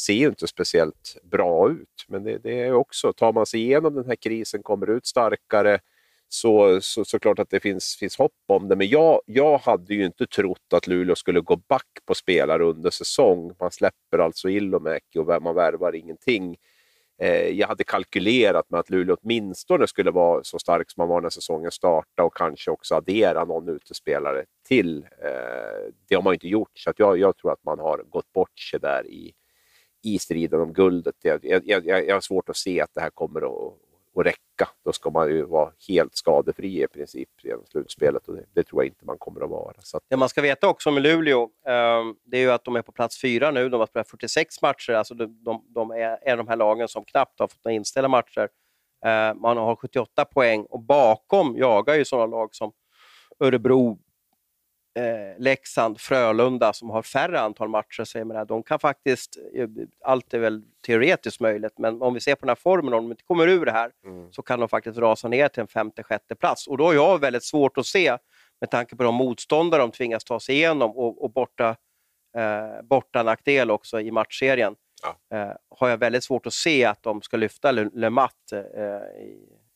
[0.00, 2.04] ser ju inte speciellt bra ut.
[2.08, 5.78] Men det, det, är också, tar man sig igenom den här krisen, kommer ut starkare,
[6.28, 8.76] så, så, så klart att det finns, finns hopp om det.
[8.76, 12.90] Men jag, jag hade ju inte trott att Luleå skulle gå back på spelare under
[12.90, 13.52] säsong.
[13.60, 16.56] Man släpper alltså Ilomäki och man värvar ingenting.
[17.18, 21.20] Eh, jag hade kalkylerat med att Luleå åtminstone skulle vara så stark som man var
[21.20, 25.06] när säsongen startade och kanske också addera någon utespelare till.
[25.22, 27.98] Eh, det har man ju inte gjort, så att jag, jag tror att man har
[28.08, 29.32] gått bort sig där i,
[30.04, 31.14] i striden om guldet.
[31.22, 33.72] Jag, jag, jag, jag har svårt att se att det här kommer att,
[34.16, 34.68] att räcka.
[34.84, 38.82] Då ska man ju vara helt skadefri i princip genom slutspelet och det, det, tror
[38.82, 39.74] jag inte man kommer att vara.
[39.78, 40.02] Så att...
[40.08, 42.92] Det man ska veta också med Luleå, eh, det är ju att de är på
[42.92, 43.68] plats fyra nu.
[43.68, 47.04] De har spelat 46 matcher, alltså de, de, de är, är de här lagen som
[47.04, 48.48] knappt har fått inställa matcher.
[49.04, 52.72] Eh, man har 78 poäng och bakom jagar ju sådana lag som
[53.40, 53.98] Örebro,
[54.94, 59.68] eh, Leksand, Frölunda som har färre antal matcher, säger man, de kan faktiskt, eh,
[60.00, 63.10] allt är väl teoretiskt möjligt, men om vi ser på den här formen, om de
[63.10, 64.32] inte kommer ur det här, mm.
[64.32, 66.66] så kan de faktiskt rasa ner till en femte, sjätte plats.
[66.66, 68.18] Och då har jag väldigt svårt att se,
[68.60, 71.76] med tanke på de motståndare de tvingas ta sig igenom och, och borta,
[72.36, 75.36] eh, borta nackdel också i matchserien, ja.
[75.36, 78.62] eh, har jag väldigt svårt att se att de ska lyfta Le, Le Mat eh,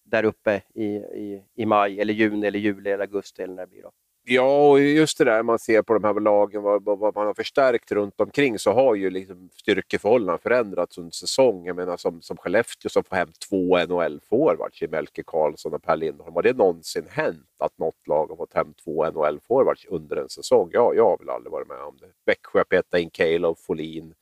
[0.04, 3.70] där uppe i, i, i maj, eller juni, eller juli, eller augusti eller när det
[3.70, 3.82] blir.
[3.82, 3.90] Då.
[4.30, 7.34] Ja, och just det där man ser på de här lagen, vad, vad man har
[7.34, 11.64] förstärkt runt omkring så har ju liksom styrkeförhållandena förändrats under säsongen.
[11.64, 15.96] Jag menar som, som Skellefteå som får hem två NHL-forwards i Melke Karlsson och Per
[15.96, 16.34] Lindholm.
[16.34, 20.70] Har det någonsin hänt att något lag har fått hem två NHL-forwards under en säsong?
[20.72, 22.08] Ja, jag har väl aldrig varit med om det.
[22.26, 24.14] Växjö petade in Cale Folin,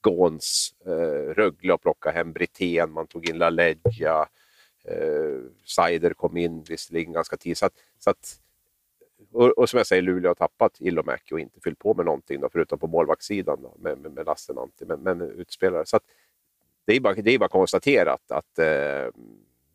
[0.00, 4.28] Gåns, eh, Rögle och plockade hem Brithén, man tog in LaLeggia,
[4.84, 7.58] eh, Seider kom in visserligen ganska tidigt.
[7.58, 8.40] Så att, så att
[9.32, 12.40] och, och, som jag säger, Luleå har tappat Ilomäki och inte fyllt på med någonting,
[12.40, 15.86] då, förutom på målvaktssidan då, med, med, med Lassinantti, men, men utspelare.
[15.86, 16.02] Så att,
[16.84, 19.06] det, är bara, det är bara konstaterat att eh,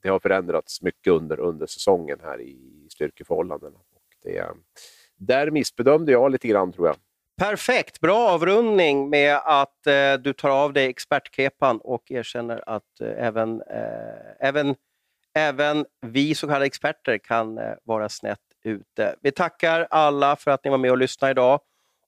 [0.01, 2.57] det har förändrats mycket under, under säsongen här i
[2.89, 3.77] styrkeförhållandena.
[3.77, 4.47] Och det,
[5.15, 6.95] där missbedömde jag lite grann, tror jag.
[7.37, 13.25] Perfekt, bra avrundning med att eh, du tar av dig expertkepan och erkänner att eh,
[13.25, 14.75] även, eh, även,
[15.33, 19.15] även vi så kallade experter kan eh, vara snett ute.
[19.21, 21.59] Vi tackar alla för att ni var med och lyssnade idag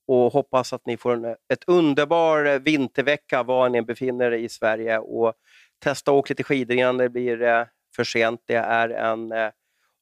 [0.08, 4.98] och hoppas att ni får en ett underbar vintervecka var ni befinner er i Sverige
[4.98, 5.34] och
[5.80, 8.42] testa att åka lite skidor innan det blir eh, för sent.
[8.46, 9.50] Det är en eh,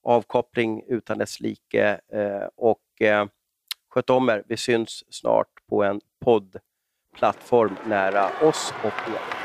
[0.04, 2.80] avkoppling utan dess like eh, och
[3.90, 4.44] sköt om er.
[4.48, 9.43] Vi syns snart på en poddplattform nära oss och er.